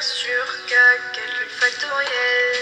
sur 0.00 0.44
K, 0.66 0.72
calcul 1.14 1.48
factoriel. 1.48 2.56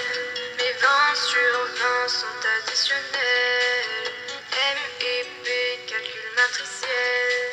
Mes 0.56 0.72
20 0.80 0.88
sur 1.16 1.54
20 1.74 2.08
sont 2.08 2.38
additionnels. 2.62 4.06
M 4.52 4.79
et 5.00 5.24
P, 5.42 5.50
calcul 5.88 6.27
matriciel. 6.36 7.50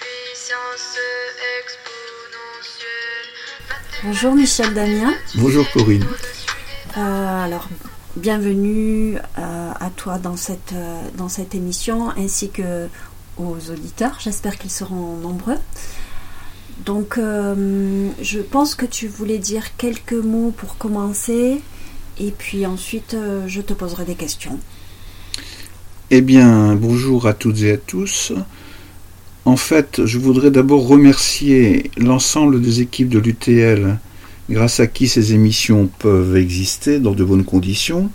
Puissance 0.00 0.98
exponentielle. 1.60 3.30
Bonjour 4.02 4.34
Michel 4.34 4.74
Damien. 4.74 5.14
Bonjour 5.36 5.70
Corinne. 5.70 6.06
Euh, 6.96 7.44
alors, 7.44 7.68
bienvenue 8.16 9.16
euh, 9.38 9.72
à 9.78 9.90
toi 9.90 10.18
dans 10.18 10.36
cette, 10.36 10.72
euh, 10.72 11.00
dans 11.16 11.28
cette 11.28 11.54
émission 11.54 12.10
ainsi 12.16 12.50
que 12.50 12.88
aux 13.36 13.70
auditeurs. 13.70 14.16
J'espère 14.18 14.58
qu'ils 14.58 14.72
seront 14.72 15.16
nombreux. 15.16 15.58
Donc, 16.84 17.16
euh, 17.16 18.08
je 18.20 18.40
pense 18.40 18.74
que 18.74 18.84
tu 18.84 19.08
voulais 19.08 19.38
dire 19.38 19.76
quelques 19.76 20.12
mots 20.12 20.52
pour 20.54 20.76
commencer 20.76 21.60
et 22.20 22.30
puis 22.30 22.66
ensuite 22.66 23.14
euh, 23.14 23.44
je 23.46 23.60
te 23.60 23.72
poserai 23.72 24.04
des 24.04 24.14
questions. 24.14 24.58
Eh 26.10 26.20
bien, 26.20 26.74
bonjour 26.74 27.26
à 27.26 27.32
toutes 27.32 27.62
et 27.62 27.72
à 27.72 27.76
tous. 27.78 28.32
En 29.46 29.56
fait, 29.56 30.04
je 30.04 30.18
voudrais 30.18 30.50
d'abord 30.50 30.86
remercier 30.86 31.90
l'ensemble 31.96 32.60
des 32.60 32.82
équipes 32.82 33.08
de 33.08 33.18
l'UTL, 33.18 33.98
grâce 34.50 34.80
à 34.80 34.86
qui 34.86 35.08
ces 35.08 35.32
émissions 35.32 35.88
peuvent 35.98 36.36
exister 36.36 36.98
dans 36.98 37.12
de 37.12 37.24
bonnes 37.24 37.44
conditions, 37.44 38.10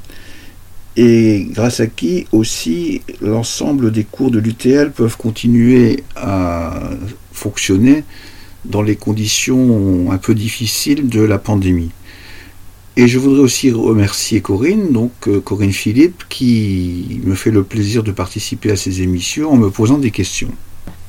et 0.95 1.47
grâce 1.49 1.79
à 1.79 1.87
qui 1.87 2.27
aussi 2.31 3.01
l'ensemble 3.21 3.91
des 3.91 4.03
cours 4.03 4.31
de 4.31 4.39
l'UTL 4.39 4.91
peuvent 4.91 5.17
continuer 5.17 6.03
à 6.15 6.91
fonctionner 7.31 8.03
dans 8.65 8.81
les 8.81 8.95
conditions 8.95 10.11
un 10.11 10.17
peu 10.17 10.35
difficiles 10.35 11.09
de 11.09 11.21
la 11.21 11.37
pandémie. 11.37 11.91
Et 12.97 13.07
je 13.07 13.17
voudrais 13.17 13.39
aussi 13.39 13.71
remercier 13.71 14.41
Corinne, 14.41 14.91
donc 14.91 15.11
euh, 15.27 15.39
Corinne 15.39 15.71
Philippe, 15.71 16.23
qui 16.27 17.21
me 17.23 17.33
fait 17.33 17.51
le 17.51 17.63
plaisir 17.63 18.03
de 18.03 18.11
participer 18.11 18.71
à 18.71 18.75
ces 18.75 19.01
émissions 19.01 19.51
en 19.51 19.55
me 19.55 19.69
posant 19.69 19.97
des 19.97 20.11
questions. 20.11 20.51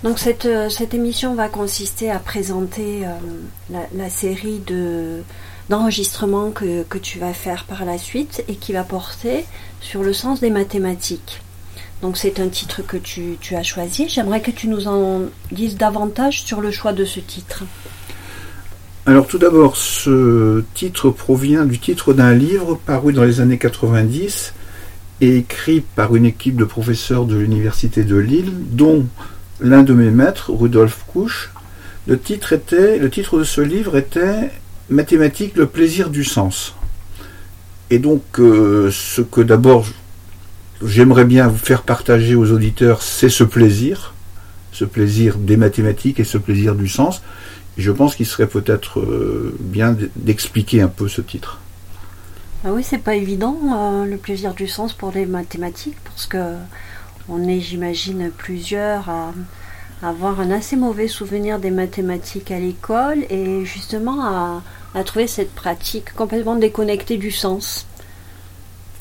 Donc 0.04 0.18
cette, 0.18 0.46
euh, 0.46 0.68
cette 0.68 0.94
émission 0.94 1.34
va 1.34 1.48
consister 1.48 2.08
à 2.10 2.20
présenter 2.20 3.04
euh, 3.04 3.08
la, 3.70 3.80
la 3.94 4.08
série 4.08 4.60
de 4.66 5.22
d'enregistrements 5.68 6.50
que, 6.50 6.82
que 6.82 6.98
tu 6.98 7.20
vas 7.20 7.32
faire 7.32 7.64
par 7.64 7.84
la 7.84 7.96
suite 7.96 8.44
et 8.48 8.56
qui 8.56 8.72
va 8.72 8.82
porter 8.82 9.44
sur 9.80 10.02
le 10.02 10.12
sens 10.12 10.40
des 10.40 10.50
mathématiques. 10.50 11.42
Donc 12.02 12.16
c'est 12.16 12.40
un 12.40 12.48
titre 12.48 12.82
que 12.82 12.96
tu, 12.96 13.36
as 13.54 13.62
choisi. 13.62 14.08
J'aimerais 14.08 14.40
que 14.40 14.50
tu 14.50 14.68
nous 14.68 14.88
en 14.88 15.22
dises 15.52 15.76
davantage 15.76 16.42
sur 16.42 16.60
le 16.60 16.70
choix 16.70 16.92
de 16.92 17.04
ce 17.04 17.20
titre. 17.20 17.64
Alors 19.06 19.26
tout 19.26 19.38
d'abord, 19.38 19.76
ce 19.76 20.64
titre 20.74 21.10
provient 21.10 21.64
du 21.66 21.78
titre 21.78 22.12
d'un 22.14 22.32
livre 22.32 22.78
paru 22.86 23.12
dans 23.12 23.24
les 23.24 23.40
années 23.40 23.58
90 23.58 24.54
et 25.20 25.36
écrit 25.36 25.80
par 25.80 26.16
une 26.16 26.24
équipe 26.24 26.56
de 26.56 26.64
professeurs 26.64 27.26
de 27.26 27.36
l'université 27.36 28.04
de 28.04 28.16
Lille, 28.16 28.52
dont 28.70 29.06
l'un 29.60 29.82
de 29.82 29.92
mes 29.92 30.10
maîtres, 30.10 30.50
Rudolf 30.50 31.04
Kusch. 31.12 31.50
Le 32.06 32.18
titre 32.18 32.54
était, 32.54 32.98
le 32.98 33.10
titre 33.10 33.38
de 33.38 33.44
ce 33.44 33.60
livre 33.60 33.96
était 33.96 34.50
Mathématiques, 34.88 35.56
le 35.56 35.66
plaisir 35.66 36.08
du 36.08 36.24
sens. 36.24 36.74
Et 37.90 37.98
donc, 37.98 38.22
euh, 38.38 38.90
ce 38.90 39.20
que 39.20 39.40
d'abord 39.40 39.86
j'aimerais 40.84 41.24
bien 41.24 41.48
vous 41.48 41.58
faire 41.58 41.82
partager 41.82 42.34
aux 42.34 42.50
auditeurs, 42.50 43.02
c'est 43.02 43.28
ce 43.28 43.44
plaisir, 43.44 44.14
ce 44.72 44.84
plaisir 44.84 45.36
des 45.36 45.56
mathématiques 45.56 46.20
et 46.20 46.24
ce 46.24 46.38
plaisir 46.38 46.74
du 46.74 46.88
sens. 46.88 47.22
Je 47.76 47.90
pense 47.90 48.14
qu'il 48.16 48.26
serait 48.26 48.46
peut-être 48.46 49.00
euh, 49.00 49.56
bien 49.60 49.96
d'expliquer 50.16 50.82
un 50.82 50.88
peu 50.88 51.08
ce 51.08 51.20
titre. 51.20 51.60
Ah 52.64 52.72
oui, 52.72 52.82
c'est 52.84 52.98
pas 52.98 53.14
évident 53.14 53.56
euh, 53.72 54.04
le 54.04 54.16
plaisir 54.16 54.54
du 54.54 54.68
sens 54.68 54.92
pour 54.92 55.12
les 55.12 55.26
mathématiques 55.26 55.96
parce 56.04 56.26
que 56.26 56.56
on 57.28 57.46
est, 57.46 57.60
j'imagine, 57.60 58.30
plusieurs 58.36 59.08
à, 59.08 59.32
avoir 60.02 60.40
un 60.40 60.50
assez 60.50 60.76
mauvais 60.76 61.08
souvenir 61.08 61.58
des 61.58 61.70
mathématiques 61.70 62.50
à 62.50 62.58
l'école 62.58 63.24
et 63.30 63.64
justement 63.64 64.62
à 64.94 65.04
trouver 65.04 65.26
cette 65.26 65.54
pratique 65.54 66.12
complètement 66.14 66.56
déconnectée 66.56 67.18
du 67.18 67.30
sens. 67.30 67.86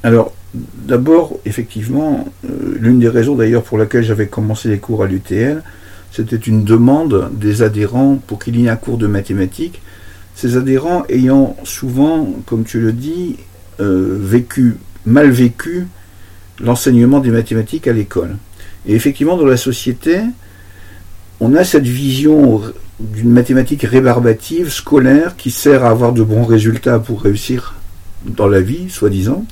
Alors, 0.04 0.34
d'abord, 0.54 1.40
effectivement, 1.46 2.28
euh, 2.46 2.78
l'une 2.80 3.00
des 3.00 3.10
raisons 3.10 3.36
d'ailleurs 3.36 3.64
pour 3.64 3.78
laquelle 3.78 4.04
j'avais 4.04 4.28
commencé 4.28 4.70
les 4.70 4.80
cours 4.80 5.04
à 5.04 5.08
l'UTL, 5.08 5.62
c'était 6.12 6.38
une 6.38 6.64
demande 6.64 7.30
des 7.34 7.62
adhérents 7.62 8.20
pour 8.26 8.40
qu'il 8.40 8.60
y 8.60 8.66
ait 8.66 8.70
un 8.70 8.76
cours 8.76 8.98
de 8.98 9.08
mathématiques. 9.08 9.82
Ces 10.36 10.58
adhérents 10.58 11.04
ayant 11.10 11.56
souvent, 11.64 12.34
comme 12.46 12.64
tu 12.64 12.80
le 12.80 12.94
dis, 12.94 13.38
euh, 13.80 14.18
vécu, 14.20 14.78
mal 15.06 15.30
vécu 15.30 15.88
l'enseignement 16.60 17.20
des 17.20 17.32
mathématiques 17.32 17.88
à 17.88 17.94
l'école. 17.94 18.38
Et 18.88 18.96
effectivement, 18.96 19.38
dans 19.38 19.46
la 19.46 19.58
société, 19.58 20.22
on 21.40 21.56
a 21.56 21.64
cette 21.64 21.86
vision 21.86 22.62
d'une 23.00 23.30
mathématique 23.30 23.84
rébarbative, 23.84 24.72
scolaire, 24.72 25.36
qui 25.38 25.52
sert 25.52 25.86
à 25.86 25.90
avoir 25.90 26.12
de 26.12 26.24
bons 26.24 26.44
résultats 26.44 27.00
pour 27.00 27.22
réussir 27.22 27.76
dans 28.26 28.48
la 28.48 28.62
vie, 28.62 28.90
soi-disant, 28.90 29.46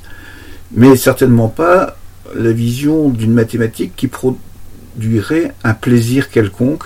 mais 0.72 0.95
certainement 0.95 1.47
pas 1.47 1.97
la 2.35 2.51
vision 2.51 3.09
d'une 3.09 3.33
mathématique 3.33 3.94
qui 3.95 4.07
produirait 4.07 5.53
un 5.63 5.73
plaisir 5.73 6.29
quelconque. 6.29 6.83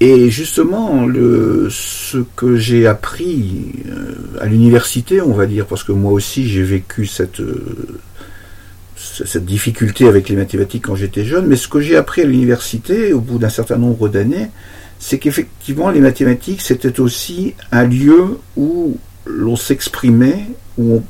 Et 0.00 0.30
justement, 0.30 1.06
le, 1.06 1.68
ce 1.70 2.18
que 2.36 2.56
j'ai 2.56 2.86
appris 2.86 3.72
euh, 3.88 4.14
à 4.40 4.46
l'université, 4.46 5.22
on 5.22 5.32
va 5.32 5.46
dire, 5.46 5.66
parce 5.66 5.82
que 5.82 5.92
moi 5.92 6.12
aussi 6.12 6.46
j'ai 6.48 6.62
vécu 6.62 7.06
cette, 7.06 7.40
euh, 7.40 7.98
cette 8.96 9.46
difficulté 9.46 10.06
avec 10.06 10.28
les 10.28 10.36
mathématiques 10.36 10.84
quand 10.84 10.96
j'étais 10.96 11.24
jeune, 11.24 11.46
mais 11.46 11.56
ce 11.56 11.66
que 11.66 11.80
j'ai 11.80 11.96
appris 11.96 12.22
à 12.22 12.24
l'université, 12.26 13.14
au 13.14 13.20
bout 13.20 13.38
d'un 13.38 13.48
certain 13.48 13.76
nombre 13.76 14.10
d'années, 14.10 14.50
c'est 14.98 15.18
qu'effectivement 15.18 15.90
les 15.90 16.00
mathématiques, 16.00 16.60
c'était 16.60 17.00
aussi 17.00 17.54
un 17.72 17.84
lieu 17.84 18.38
où 18.56 18.98
l'on 19.24 19.56
s'exprimait, 19.56 20.44
où 20.76 20.96
on 20.96 21.02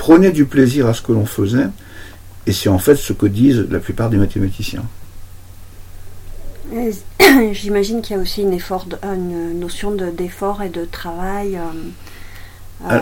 prenait 0.00 0.32
du 0.32 0.46
plaisir 0.46 0.86
à 0.86 0.94
ce 0.94 1.02
que 1.02 1.12
l'on 1.12 1.26
faisait, 1.26 1.68
et 2.46 2.52
c'est 2.52 2.70
en 2.70 2.78
fait 2.78 2.96
ce 2.96 3.12
que 3.12 3.26
disent 3.26 3.66
la 3.70 3.80
plupart 3.80 4.08
des 4.08 4.16
mathématiciens. 4.16 4.84
J'imagine 7.52 8.00
qu'il 8.00 8.16
y 8.16 8.18
a 8.18 8.22
aussi 8.22 8.40
une, 8.42 8.54
effort 8.54 8.86
de, 8.86 8.96
une 9.04 9.60
notion 9.60 9.90
d'effort 9.92 10.62
et 10.62 10.70
de 10.70 10.84
travail. 10.84 11.56
Euh, 11.56 12.90
euh, 12.90 12.98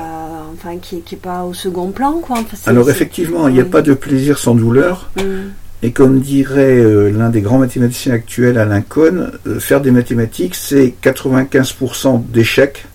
enfin, 0.54 0.78
qui 0.78 0.96
n'est 0.96 1.18
pas 1.18 1.44
au 1.44 1.54
second 1.54 1.92
plan. 1.92 2.14
Quoi. 2.18 2.38
Enfin, 2.40 2.56
Alors 2.66 2.90
effectivement, 2.90 3.46
il 3.46 3.54
n'y 3.54 3.60
a 3.60 3.64
pas 3.64 3.82
de 3.82 3.94
plaisir 3.94 4.36
sans 4.36 4.56
douleur. 4.56 5.08
Mm. 5.16 5.50
Et 5.84 5.92
comme 5.92 6.18
dirait 6.18 6.80
euh, 6.80 7.10
l'un 7.10 7.28
des 7.28 7.40
grands 7.40 7.58
mathématiciens 7.58 8.14
actuels, 8.14 8.58
Alain 8.58 8.80
Cohn, 8.80 9.30
euh, 9.46 9.60
faire 9.60 9.80
des 9.80 9.92
mathématiques, 9.92 10.56
c'est 10.56 10.94
95% 11.00 12.24
d'échecs, 12.26 12.86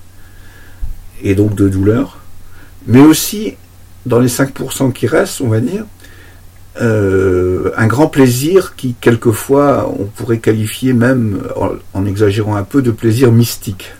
et 1.24 1.35
donc 1.35 1.56
de 1.56 1.70
douleur, 1.70 2.20
mais 2.85 3.00
aussi, 3.00 3.56
dans 4.06 4.19
les 4.19 4.28
5% 4.28 4.91
qui 4.91 5.08
restent, 5.08 5.41
on 5.41 5.50
va 5.50 5.59
dire, 5.59 5.86
euh, 6.81 7.72
un 7.78 7.88
grand 7.88 8.08
plaisir 8.08 8.75
qui, 8.75 8.96
quelquefois, 9.00 9.94
on 10.00 10.06
pourrait 10.06 10.40
qualifier 10.40 10.94
même, 10.94 11.41
en, 11.94 12.06
exagérant 12.06 12.56
un 12.56 12.64
peu, 12.64 12.81
de 12.81 12.91
plaisir 12.91 13.31
mystique. 13.31 13.94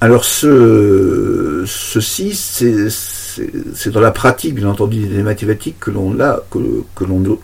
Alors 0.00 0.24
ce, 0.24 1.64
ceci, 1.66 2.34
c'est 2.34 3.90
dans 3.90 4.00
la 4.00 4.10
pratique, 4.10 4.54
bien 4.54 4.68
entendu, 4.68 5.06
des 5.06 5.22
mathématiques 5.22 5.80
que 5.80 5.90
l'on 5.90 6.12
l'a, 6.12 6.40
que, 6.50 6.58
que 6.94 7.04
l'on 7.04 7.38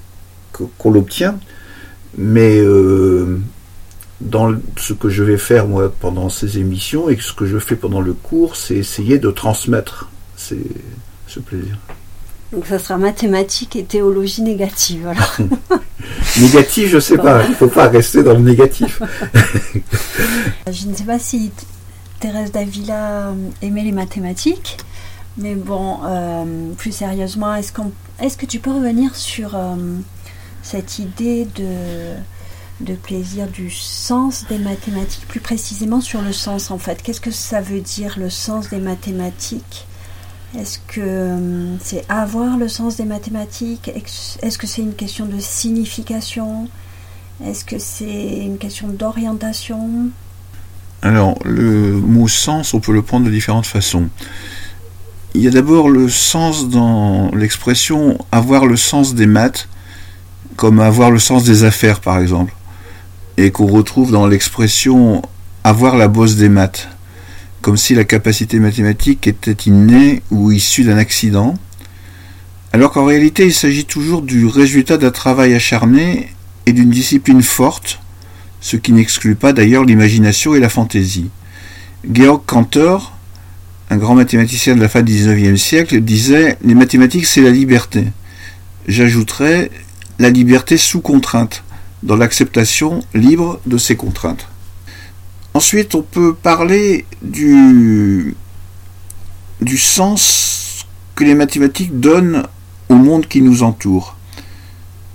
qu'on 0.78 0.92
l'obtient, 0.92 1.36
mais 2.16 2.58
euh, 2.60 3.40
dans 4.20 4.54
ce 4.76 4.92
que 4.92 5.08
je 5.08 5.24
vais 5.24 5.36
faire 5.36 5.66
moi 5.66 5.92
pendant 6.00 6.28
ces 6.28 6.58
émissions 6.58 7.08
et 7.08 7.16
ce 7.20 7.32
que 7.32 7.44
je 7.44 7.58
fais 7.58 7.74
pendant 7.74 8.00
le 8.00 8.12
cours, 8.12 8.54
c'est 8.54 8.76
essayer 8.76 9.18
de 9.18 9.32
transmettre 9.32 10.10
ces, 10.36 10.60
ce 11.34 11.40
plaisir. 11.40 11.76
Donc 12.52 12.66
ça 12.66 12.78
sera 12.78 12.98
mathématiques 12.98 13.74
et 13.76 13.84
théologie 13.84 14.42
négative 14.42 15.08
alors. 15.08 15.36
négative, 16.40 16.88
je 16.88 16.98
sais 16.98 17.18
pas, 17.18 17.44
il 17.44 17.50
ne 17.50 17.54
faut 17.54 17.68
pas 17.68 17.88
rester 17.88 18.22
dans 18.22 18.34
le 18.34 18.40
négatif. 18.40 19.00
je 20.70 20.86
ne 20.86 20.94
sais 20.94 21.04
pas 21.04 21.18
si 21.18 21.50
Thérèse 22.20 22.52
Davila 22.52 23.32
aimait 23.62 23.82
les 23.82 23.92
mathématiques. 23.92 24.78
Mais 25.36 25.56
bon, 25.56 25.98
euh, 26.04 26.72
plus 26.74 26.92
sérieusement, 26.92 27.54
est-ce, 27.54 27.72
qu'on, 27.72 27.90
est-ce 28.20 28.36
que 28.36 28.46
tu 28.46 28.60
peux 28.60 28.70
revenir 28.70 29.16
sur 29.16 29.56
euh, 29.56 29.74
cette 30.62 31.00
idée 31.00 31.48
de, 31.56 32.14
de 32.80 32.94
plaisir 32.94 33.48
du 33.48 33.68
sens 33.68 34.46
des 34.48 34.58
mathématiques, 34.58 35.26
plus 35.26 35.40
précisément 35.40 36.00
sur 36.00 36.22
le 36.22 36.32
sens 36.32 36.70
en 36.70 36.78
fait? 36.78 37.02
Qu'est-ce 37.02 37.20
que 37.20 37.32
ça 37.32 37.60
veut 37.60 37.80
dire 37.80 38.14
le 38.16 38.30
sens 38.30 38.68
des 38.68 38.78
mathématiques? 38.78 39.86
Est-ce 40.58 40.78
que 40.78 41.00
euh, 41.00 41.76
c'est 41.80 42.04
avoir 42.08 42.56
le 42.56 42.68
sens 42.68 42.96
des 42.96 43.04
mathématiques? 43.04 43.90
Est-ce 44.42 44.58
que 44.58 44.66
c'est 44.66 44.82
une 44.82 44.94
question 44.94 45.26
de 45.26 45.40
signification? 45.40 46.68
Est-ce 47.44 47.64
que 47.64 47.78
c'est 47.78 48.38
une 48.44 48.58
question 48.58 48.88
d'orientation? 48.88 50.10
Alors, 51.02 51.36
le 51.44 51.92
mot 51.92 52.28
sens, 52.28 52.72
on 52.72 52.80
peut 52.80 52.92
le 52.92 53.02
prendre 53.02 53.26
de 53.26 53.30
différentes 53.30 53.66
façons. 53.66 54.08
Il 55.34 55.42
y 55.42 55.48
a 55.48 55.50
d'abord 55.50 55.90
le 55.90 56.08
sens 56.08 56.68
dans 56.68 57.32
l'expression 57.34 58.16
avoir 58.30 58.66
le 58.66 58.76
sens 58.76 59.14
des 59.14 59.26
maths, 59.26 59.68
comme 60.54 60.78
avoir 60.78 61.10
le 61.10 61.18
sens 61.18 61.42
des 61.42 61.64
affaires 61.64 62.00
par 62.00 62.20
exemple, 62.20 62.54
et 63.36 63.50
qu'on 63.50 63.66
retrouve 63.66 64.12
dans 64.12 64.28
l'expression 64.28 65.22
avoir 65.64 65.96
la 65.96 66.06
bosse 66.06 66.36
des 66.36 66.48
maths, 66.48 66.88
comme 67.64 67.78
si 67.78 67.94
la 67.94 68.04
capacité 68.04 68.60
mathématique 68.60 69.26
était 69.26 69.70
innée 69.70 70.20
ou 70.30 70.52
issue 70.52 70.84
d'un 70.84 70.98
accident, 70.98 71.54
alors 72.74 72.92
qu'en 72.92 73.06
réalité 73.06 73.46
il 73.46 73.54
s'agit 73.54 73.86
toujours 73.86 74.20
du 74.20 74.44
résultat 74.44 74.98
d'un 74.98 75.10
travail 75.10 75.54
acharné 75.54 76.28
et 76.66 76.74
d'une 76.74 76.90
discipline 76.90 77.40
forte, 77.40 78.00
ce 78.60 78.76
qui 78.76 78.92
n'exclut 78.92 79.34
pas 79.34 79.54
d'ailleurs 79.54 79.86
l'imagination 79.86 80.54
et 80.54 80.60
la 80.60 80.68
fantaisie. 80.68 81.30
Georg 82.12 82.42
Cantor, 82.44 83.16
un 83.88 83.96
grand 83.96 84.14
mathématicien 84.14 84.76
de 84.76 84.82
la 84.82 84.90
fin 84.90 85.00
du 85.00 85.14
XIXe 85.14 85.58
siècle, 85.58 86.02
disait 86.02 86.58
Les 86.66 86.74
mathématiques, 86.74 87.24
c'est 87.24 87.40
la 87.40 87.50
liberté. 87.50 88.04
J'ajouterais 88.88 89.70
la 90.18 90.28
liberté 90.28 90.76
sous 90.76 91.00
contrainte, 91.00 91.64
dans 92.02 92.16
l'acceptation 92.16 93.00
libre 93.14 93.58
de 93.64 93.78
ces 93.78 93.96
contraintes. 93.96 94.48
Ensuite, 95.54 95.94
on 95.94 96.02
peut 96.02 96.34
parler 96.34 97.04
du, 97.22 98.34
du 99.60 99.78
sens 99.78 100.84
que 101.14 101.22
les 101.22 101.36
mathématiques 101.36 102.00
donnent 102.00 102.42
au 102.88 102.96
monde 102.96 103.28
qui 103.28 103.40
nous 103.40 103.62
entoure. 103.62 104.16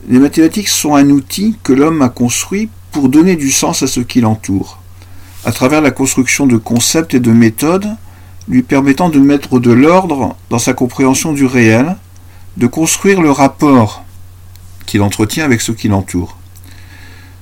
Les 0.07 0.17
mathématiques 0.17 0.69
sont 0.69 0.95
un 0.95 1.09
outil 1.09 1.57
que 1.61 1.73
l'homme 1.73 2.01
a 2.01 2.07
construit 2.07 2.69
pour 2.91 3.09
donner 3.09 3.35
du 3.35 3.51
sens 3.51 3.83
à 3.83 3.87
ce 3.87 3.99
qui 3.99 4.21
l'entoure, 4.21 4.79
à 5.43 5.51
travers 5.51 5.81
la 5.81 5.91
construction 5.91 6.47
de 6.47 6.55
concepts 6.57 7.13
et 7.13 7.19
de 7.19 7.31
méthodes 7.31 7.89
lui 8.47 8.63
permettant 8.63 9.09
de 9.09 9.19
mettre 9.19 9.59
de 9.59 9.71
l'ordre 9.71 10.35
dans 10.49 10.57
sa 10.57 10.73
compréhension 10.73 11.33
du 11.33 11.45
réel, 11.45 11.97
de 12.57 12.65
construire 12.65 13.21
le 13.21 13.29
rapport 13.29 14.03
qu'il 14.85 15.01
entretient 15.01 15.45
avec 15.45 15.61
ce 15.61 15.71
qui 15.71 15.87
l'entoure. 15.87 16.37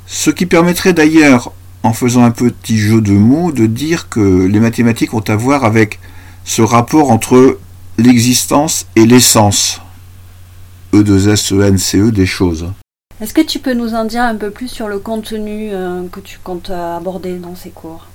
Ce 0.06 0.30
qui 0.30 0.46
permettrait 0.46 0.94
d'ailleurs, 0.94 1.54
en 1.88 1.94
faisant 1.94 2.24
un 2.24 2.32
petit 2.32 2.78
jeu 2.78 3.02
de 3.02 3.14
mots, 3.14 3.52
de 3.52 3.66
dire 3.66 4.10
que 4.10 4.46
les 4.46 4.60
mathématiques 4.60 5.14
ont 5.14 5.24
à 5.28 5.36
voir 5.36 5.64
avec 5.64 6.00
ce 6.44 6.62
rapport 6.62 7.12
entre 7.12 7.58
l'existence 7.98 8.86
et 8.96 9.06
l'essence. 9.06 9.82
E2S, 10.94 11.54
E, 11.98 12.12
des 12.12 12.26
choses. 12.26 12.68
Est-ce 13.20 13.34
que 13.34 13.42
tu 13.42 13.60
peux 13.60 13.74
nous 13.74 13.94
en 13.94 14.06
dire 14.06 14.22
un 14.22 14.36
peu 14.36 14.52
plus 14.52 14.68
sur 14.68 14.88
le 14.88 15.00
contenu 15.00 15.70
euh, 15.72 16.04
que 16.12 16.20
tu 16.20 16.38
comptes 16.44 16.70
aborder 16.70 17.38
dans 17.38 17.56
ces 17.56 17.72
cours? 17.72 18.06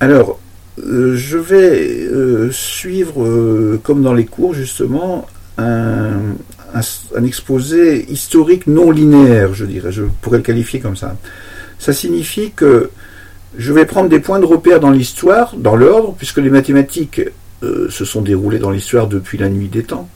Alors, 0.00 0.38
euh, 0.82 1.14
je 1.14 1.38
vais 1.38 2.06
euh, 2.10 2.50
suivre, 2.50 3.22
euh, 3.22 3.80
comme 3.82 4.02
dans 4.02 4.14
les 4.14 4.26
cours 4.26 4.54
justement, 4.54 5.26
un, 5.56 6.34
exposé 7.24 8.10
historique 8.10 8.66
non 8.66 8.90
linéaire, 8.90 9.54
je 9.54 9.64
dirais, 9.64 9.92
je 9.92 10.02
pourrais 10.20 10.38
le 10.38 10.42
qualifier 10.42 10.80
comme 10.80 10.96
ça. 10.96 11.16
Ça 11.84 11.92
signifie 11.92 12.50
que 12.50 12.88
je 13.58 13.70
vais 13.70 13.84
prendre 13.84 14.08
des 14.08 14.18
points 14.18 14.40
de 14.40 14.46
repère 14.46 14.80
dans 14.80 14.90
l'histoire, 14.90 15.54
dans 15.54 15.76
l'ordre, 15.76 16.14
puisque 16.16 16.38
les 16.38 16.48
mathématiques 16.48 17.20
se 17.60 18.04
sont 18.06 18.22
déroulées 18.22 18.58
dans 18.58 18.70
l'histoire 18.70 19.06
depuis 19.06 19.36
la 19.36 19.50
nuit 19.50 19.68
des 19.68 19.82
temps. 19.82 20.08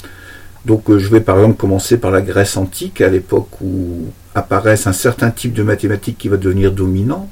Donc 0.65 0.85
je 0.97 1.09
vais 1.11 1.20
par 1.20 1.37
exemple 1.37 1.59
commencer 1.59 1.99
par 1.99 2.11
la 2.11 2.23
Grèce 2.23 2.56
antique, 2.56 3.03
à 3.03 3.11
l'époque 3.11 3.61
où 3.61 4.06
apparaissent 4.35 4.87
un 4.87 4.94
certain 4.94 5.31
type 5.31 5.53
de 5.53 5.62
mathématiques 5.62 6.17
qui 6.17 6.31
va 6.31 6.38
devenir 6.38 6.73
dominant. 6.73 7.29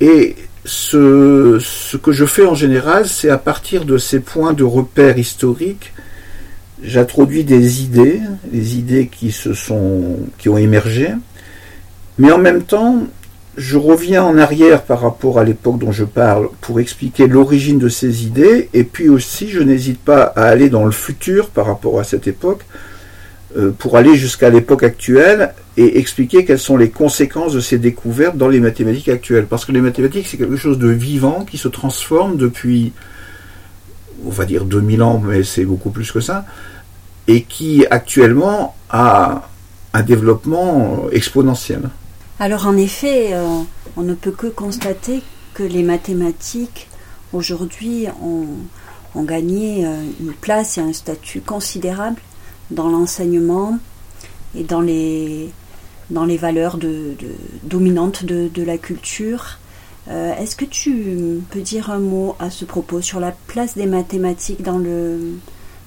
Et 0.00 0.36
ce, 0.64 1.58
ce, 1.60 1.96
que 1.96 2.12
je 2.12 2.26
fais 2.26 2.46
en 2.46 2.54
général, 2.54 3.08
c'est 3.08 3.30
à 3.30 3.38
partir 3.38 3.86
de 3.86 3.98
ces 3.98 4.20
points 4.20 4.52
de 4.52 4.62
repère 4.62 5.18
historiques, 5.18 5.92
j'introduis 6.80 7.42
des 7.42 7.82
idées, 7.82 8.20
des 8.52 8.76
idées 8.76 9.08
qui 9.08 9.32
se 9.32 9.52
sont, 9.52 10.16
qui 10.38 10.48
ont 10.48 10.58
émergé, 10.58 11.08
mais 12.18 12.32
en 12.32 12.38
même 12.38 12.62
temps, 12.62 13.06
je 13.56 13.78
reviens 13.78 14.22
en 14.22 14.36
arrière 14.36 14.82
par 14.82 15.00
rapport 15.00 15.38
à 15.38 15.44
l'époque 15.44 15.78
dont 15.78 15.92
je 15.92 16.04
parle 16.04 16.48
pour 16.60 16.78
expliquer 16.78 17.26
l'origine 17.26 17.78
de 17.78 17.88
ces 17.88 18.24
idées, 18.24 18.68
et 18.74 18.84
puis 18.84 19.08
aussi, 19.08 19.48
je 19.48 19.60
n'hésite 19.60 19.98
pas 19.98 20.22
à 20.22 20.44
aller 20.44 20.68
dans 20.68 20.84
le 20.84 20.90
futur 20.90 21.48
par 21.48 21.66
rapport 21.66 21.98
à 21.98 22.04
cette 22.04 22.26
époque, 22.26 22.60
euh, 23.56 23.70
pour 23.70 23.96
aller 23.96 24.14
jusqu'à 24.14 24.50
l'époque 24.50 24.82
actuelle 24.82 25.54
et 25.78 25.98
expliquer 25.98 26.44
quelles 26.44 26.58
sont 26.58 26.76
les 26.76 26.90
conséquences 26.90 27.54
de 27.54 27.60
ces 27.60 27.78
découvertes 27.78 28.36
dans 28.36 28.48
les 28.48 28.60
mathématiques 28.60 29.08
actuelles. 29.08 29.46
Parce 29.46 29.64
que 29.64 29.72
les 29.72 29.80
mathématiques, 29.80 30.26
c'est 30.28 30.36
quelque 30.36 30.56
chose 30.56 30.78
de 30.78 30.88
vivant 30.88 31.46
qui 31.50 31.56
se 31.56 31.68
transforme 31.68 32.36
depuis, 32.36 32.92
on 34.26 34.30
va 34.30 34.44
dire 34.44 34.66
2000 34.66 35.02
ans, 35.02 35.22
mais 35.24 35.42
c'est 35.44 35.64
beaucoup 35.64 35.90
plus 35.90 36.12
que 36.12 36.20
ça, 36.20 36.44
et 37.26 37.42
qui 37.42 37.86
actuellement 37.90 38.76
a 38.90 39.48
un 39.94 40.02
développement 40.02 41.06
exponentiel. 41.10 41.88
Alors 42.38 42.66
en 42.66 42.76
effet, 42.76 43.32
euh, 43.32 43.62
on 43.96 44.02
ne 44.02 44.12
peut 44.12 44.30
que 44.30 44.46
constater 44.46 45.22
que 45.54 45.62
les 45.62 45.82
mathématiques 45.82 46.88
aujourd'hui 47.32 48.06
ont, 48.22 49.22
gagné 49.22 49.86
euh, 49.86 49.96
une 50.20 50.34
place 50.34 50.76
et 50.76 50.82
un 50.82 50.92
statut 50.92 51.40
considérable 51.40 52.20
dans 52.70 52.90
l'enseignement 52.90 53.78
et 54.54 54.64
dans 54.64 54.82
les, 54.82 55.48
dans 56.10 56.26
les 56.26 56.36
valeurs 56.36 56.78
dominantes 57.62 58.26
de, 58.26 58.62
la 58.62 58.76
culture. 58.76 59.58
Euh, 60.08 60.36
est-ce 60.36 60.54
que 60.54 60.66
tu 60.66 61.40
peux 61.50 61.62
dire 61.62 61.90
un 61.90 62.00
mot 62.00 62.36
à 62.38 62.50
ce 62.50 62.66
propos 62.66 63.00
sur 63.00 63.18
la 63.18 63.32
place 63.32 63.76
des 63.76 63.86
mathématiques 63.86 64.62
dans, 64.62 64.76
le, 64.76 65.38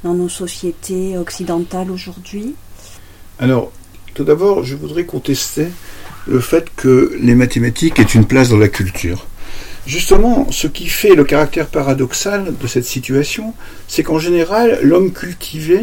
dans 0.03 0.15
nos 0.15 0.29
sociétés 0.29 1.15
occidentales 1.15 1.91
aujourd'hui? 1.91 2.55
Alors, 3.37 3.71
tout 4.15 4.23
d'abord, 4.23 4.63
je 4.63 4.75
voudrais 4.75 5.05
contester 5.05 5.67
le 6.27 6.39
fait 6.39 6.67
que 6.75 7.17
les 7.19 7.35
mathématiques 7.35 7.99
aient 7.99 8.03
une 8.03 8.25
place 8.25 8.49
dans 8.49 8.57
la 8.57 8.67
culture. 8.67 9.27
Justement, 9.87 10.51
ce 10.51 10.67
qui 10.67 10.87
fait 10.87 11.15
le 11.15 11.23
caractère 11.23 11.67
paradoxal 11.67 12.53
de 12.59 12.67
cette 12.67 12.85
situation, 12.85 13.53
c'est 13.87 14.03
qu'en 14.03 14.19
général, 14.19 14.79
l'homme 14.83 15.11
cultivé 15.11 15.81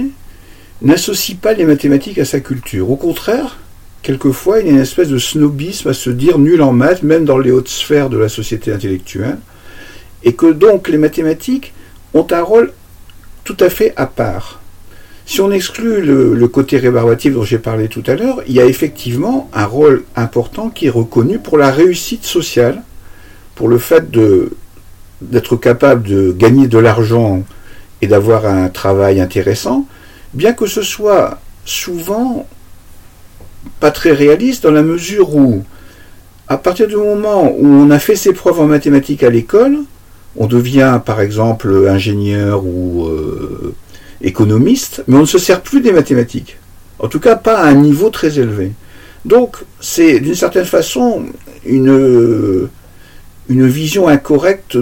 n'associe 0.83 1.37
pas 1.37 1.55
les 1.55 1.65
mathématiques 1.65 2.19
à 2.19 2.25
sa 2.25 2.41
culture. 2.41 2.91
Au 2.91 2.97
contraire, 2.97 3.59
quelquefois, 4.03 4.61
il 4.61 4.67
y 4.67 4.69
a 4.69 4.73
une 4.73 4.79
espèce 4.79 5.09
de 5.09 5.19
snobisme 5.19 5.89
à 5.89 5.95
se 5.95 6.11
dire 6.11 6.39
nul 6.39 6.63
en 6.63 6.73
maths, 6.73 7.03
même 7.03 7.25
dans 7.25 7.39
les 7.39 7.51
hautes 7.51 7.69
sphères 7.69 8.11
de 8.11 8.19
la 8.19 8.29
société 8.29 8.73
intellectuelle, 8.73 9.39
et 10.23 10.35
que 10.35 10.53
donc 10.53 10.89
les 10.89 10.99
mathématiques 10.99 11.73
ont 12.15 12.27
un 12.31 12.43
rôle 12.43 12.73
tout 13.45 13.57
à 13.61 13.71
fait 13.71 13.93
à 13.97 14.07
part. 14.07 14.61
Si 15.29 15.41
on 15.41 15.51
exclut 15.51 16.03
le, 16.03 16.49
côté 16.49 16.79
rébarbatif 16.79 17.35
dont 17.35 17.43
j'ai 17.43 17.59
parlé 17.59 17.89
tout 17.89 18.05
à 18.07 18.15
l'heure, 18.15 18.43
il 18.47 18.55
y 18.55 18.61
a 18.61 18.65
effectivement 18.65 19.51
un 19.53 19.67
rôle 19.67 20.05
important 20.15 20.71
qui 20.71 20.87
est 20.87 20.91
reconnu 20.91 21.41
pour 21.41 21.59
la 21.59 21.73
réussite 21.73 22.25
sociale, 22.25 22.83
pour 23.57 23.67
le 23.67 23.79
fait 23.79 24.05
d'être 25.21 25.57
capable 25.57 26.05
de 26.05 26.31
gagner 26.31 26.69
de 26.69 26.79
l'argent 26.79 27.43
et 28.03 28.07
d'avoir 28.07 28.47
un 28.47 28.69
travail 28.69 29.21
intéressant, 29.21 29.89
bien 30.33 30.53
que 30.53 30.67
ce 30.67 30.83
soit 30.83 31.41
souvent 31.65 32.47
pas 33.81 33.91
très 33.91 34.13
réaliste 34.13 34.63
dans 34.63 34.71
la 34.71 34.83
mesure 34.83 35.35
où, 35.35 35.65
à 36.47 36.57
partir 36.57 36.87
du 36.87 36.95
moment 36.95 37.51
où 37.51 37.67
on 37.67 37.91
a 37.91 37.99
fait 37.99 38.15
ses 38.15 38.33
preuves 38.33 38.61
en 38.61 38.67
mathématiques 38.67 39.25
à 39.25 39.31
l'école, 39.31 39.79
on 40.37 40.47
devient 40.47 41.01
par 41.05 41.21
exemple 41.21 41.89
ingénieur 41.89 42.65
ou 42.65 43.07
euh, 43.07 43.75
économiste, 44.23 45.03
mais 45.07 45.17
on 45.17 45.21
ne 45.21 45.27
se 45.27 45.39
sert 45.39 45.61
plus 45.61 45.81
des 45.81 45.93
mathématiques. 45.93 46.59
En 46.99 47.09
tout 47.09 47.21
cas, 47.21 47.37
pas 47.37 47.59
à 47.59 47.67
un 47.67 47.75
niveau 47.75 48.11
très 48.11 48.39
élevé. 48.39 48.73
Donc, 49.25 49.57
c'est 49.81 50.21
d'une 50.21 50.35
certaine 50.35 50.65
façon 50.65 51.25
une, 51.65 52.69
une 53.49 53.67
vision 53.67 54.09
incorrecte 54.09 54.79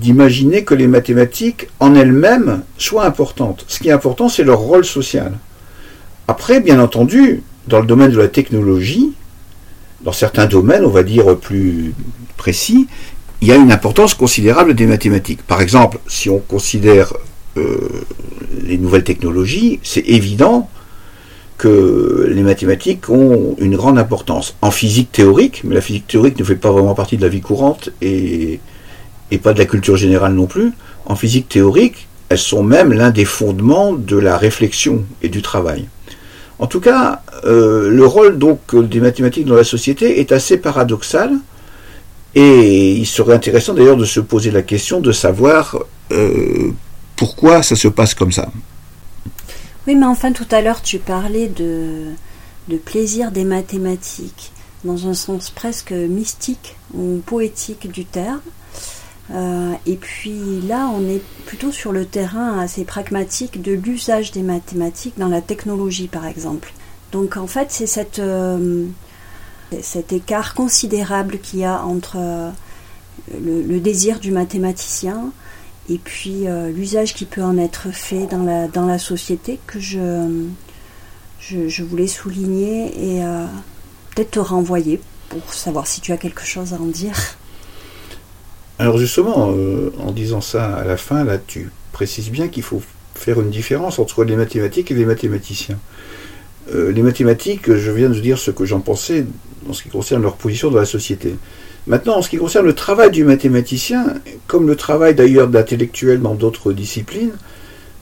d'imaginer 0.00 0.64
que 0.64 0.74
les 0.74 0.86
mathématiques 0.86 1.68
en 1.78 1.94
elles-mêmes 1.94 2.62
soient 2.78 3.04
importantes. 3.04 3.64
Ce 3.68 3.78
qui 3.80 3.88
est 3.88 3.92
important, 3.92 4.28
c'est 4.28 4.44
leur 4.44 4.60
rôle 4.60 4.84
social. 4.84 5.32
Après, 6.28 6.60
bien 6.60 6.80
entendu, 6.80 7.42
dans 7.66 7.80
le 7.80 7.86
domaine 7.86 8.10
de 8.10 8.18
la 8.18 8.28
technologie, 8.28 9.12
dans 10.02 10.12
certains 10.12 10.46
domaines, 10.46 10.84
on 10.84 10.90
va 10.90 11.02
dire 11.02 11.36
plus 11.36 11.92
précis, 12.36 12.86
il 13.40 13.48
y 13.48 13.52
a 13.52 13.56
une 13.56 13.72
importance 13.72 14.14
considérable 14.14 14.74
des 14.74 14.86
mathématiques. 14.86 15.42
Par 15.42 15.60
exemple, 15.60 15.98
si 16.06 16.30
on 16.30 16.38
considère 16.38 17.14
euh, 17.56 17.88
les 18.62 18.78
nouvelles 18.78 19.04
technologies, 19.04 19.80
c'est 19.82 20.06
évident 20.06 20.68
que 21.58 22.26
les 22.30 22.42
mathématiques 22.42 23.10
ont 23.10 23.54
une 23.58 23.76
grande 23.76 23.98
importance. 23.98 24.56
En 24.62 24.70
physique 24.70 25.12
théorique, 25.12 25.62
mais 25.64 25.74
la 25.74 25.80
physique 25.82 26.06
théorique 26.06 26.38
ne 26.38 26.44
fait 26.44 26.56
pas 26.56 26.70
vraiment 26.70 26.94
partie 26.94 27.16
de 27.16 27.22
la 27.22 27.28
vie 27.28 27.42
courante 27.42 27.90
et, 28.00 28.60
et 29.30 29.38
pas 29.38 29.52
de 29.52 29.58
la 29.58 29.66
culture 29.66 29.96
générale 29.96 30.32
non 30.32 30.46
plus. 30.46 30.72
En 31.04 31.16
physique 31.16 31.48
théorique, 31.48 32.08
elles 32.30 32.38
sont 32.38 32.62
même 32.62 32.92
l'un 32.92 33.10
des 33.10 33.24
fondements 33.24 33.92
de 33.92 34.16
la 34.16 34.38
réflexion 34.38 35.04
et 35.22 35.28
du 35.28 35.42
travail. 35.42 35.86
En 36.60 36.66
tout 36.66 36.80
cas, 36.80 37.22
euh, 37.44 37.90
le 37.90 38.06
rôle 38.06 38.38
donc 38.38 38.76
des 38.76 39.00
mathématiques 39.00 39.46
dans 39.46 39.56
la 39.56 39.64
société 39.64 40.20
est 40.20 40.30
assez 40.30 40.58
paradoxal 40.58 41.32
Et 42.34 42.92
il 42.92 43.06
serait 43.06 43.34
intéressant 43.34 43.74
d'ailleurs 43.74 43.96
de 43.96 44.04
se 44.04 44.20
poser 44.20 44.50
la 44.50 44.62
question 44.62 45.00
de 45.00 45.10
savoir 45.10 45.78
euh, 46.12 46.70
pourquoi 47.20 47.62
ça 47.62 47.76
se 47.76 47.86
passe 47.86 48.14
comme 48.14 48.32
ça? 48.32 48.50
Oui, 49.86 49.94
mais 49.94 50.06
enfin 50.06 50.32
tout 50.32 50.46
à 50.50 50.62
l'heure 50.62 50.80
tu 50.80 50.98
parlais 50.98 51.48
de, 51.48 52.14
plaisir 52.86 53.30
des 53.30 53.44
mathématiques 53.44 54.52
dans 54.84 55.06
un 55.06 55.12
sens 55.12 55.50
presque 55.50 55.92
mystique 55.92 56.76
ou 56.94 57.20
poétique 57.26 57.92
du 57.92 58.06
terme. 58.06 58.40
Euh, 59.32 59.72
et 59.84 59.96
puis 59.96 60.62
là, 60.66 60.90
on 60.94 61.06
est 61.10 61.20
plutôt 61.44 61.70
sur 61.72 61.92
le 61.92 62.06
terrain 62.06 62.58
assez 62.58 62.84
pragmatique 62.84 63.60
de 63.60 63.72
l'usage 63.72 64.32
des 64.32 64.42
mathématiques 64.42 65.18
dans 65.18 65.28
la 65.28 65.42
technologie, 65.42 66.08
par 66.08 66.26
exemple. 66.26 66.72
Donc 67.12 67.36
en 67.36 67.46
fait, 67.46 67.66
c'est 67.70 67.86
cette, 67.86 68.18
euh, 68.18 68.86
cet 69.82 70.14
écart 70.14 70.54
considérable 70.54 71.38
qu'il 71.38 71.58
y 71.58 71.64
a 71.66 71.84
entre 71.84 72.16
euh, 72.16 72.50
le, 73.38 73.78
désir 73.78 74.20
du 74.20 74.30
mathématicien 74.30 75.32
et 75.90 75.98
puis 75.98 76.44
l'usage 76.74 77.14
qui 77.14 77.24
peut 77.24 77.42
en 77.42 77.58
être 77.58 77.90
fait 77.90 78.26
dans 78.26 78.44
la, 78.44 78.68
dans 78.68 78.86
la 78.86 78.98
société 78.98 79.58
que 79.66 79.80
je, 79.80 80.46
je, 81.40 81.82
voulais 81.82 82.06
souligner 82.06 83.18
et 83.18 83.22
peut-être 84.14 84.30
te 84.30 84.38
renvoyer 84.38 85.00
pour 85.30 85.54
savoir 85.54 85.86
si 85.86 86.00
tu 86.00 86.12
as 86.12 86.16
quelque 86.16 86.44
chose 86.44 86.74
à 86.74 86.76
en 86.76 86.86
dire. 86.86 87.14
Alors 88.80 88.96
justement, 88.96 89.52
euh, 89.54 89.92
en 89.98 90.10
disant 90.10 90.40
ça 90.40 90.74
à 90.74 90.84
la 90.84 90.96
fin, 90.96 91.22
là, 91.22 91.36
tu 91.36 91.70
précises 91.92 92.30
bien 92.30 92.48
qu'il 92.48 92.62
faut 92.62 92.82
faire 93.14 93.38
une 93.40 93.50
différence 93.50 93.98
entre 93.98 94.24
les 94.24 94.36
mathématiques 94.36 94.90
et 94.90 94.94
les 94.94 95.04
mathématiciens. 95.04 95.78
Euh, 96.74 96.90
les 96.90 97.02
mathématiques, 97.02 97.74
je 97.74 97.90
viens 97.90 98.08
de 98.08 98.18
dire 98.18 98.38
ce 98.38 98.50
que 98.50 98.64
j'en 98.64 98.80
pensais 98.80 99.26
en 99.68 99.74
ce 99.74 99.82
qui 99.82 99.90
concerne 99.90 100.22
leur 100.22 100.36
position 100.36 100.70
dans 100.70 100.78
la 100.78 100.86
société. 100.86 101.36
Maintenant, 101.86 102.18
en 102.18 102.22
ce 102.22 102.28
qui 102.28 102.36
concerne 102.36 102.66
le 102.66 102.74
travail 102.74 103.10
du 103.10 103.24
mathématicien, 103.24 104.14
comme 104.46 104.66
le 104.66 104.76
travail 104.76 105.14
d'ailleurs 105.14 105.48
d'intellectuel 105.48 106.20
dans 106.20 106.34
d'autres 106.34 106.72
disciplines, 106.72 107.32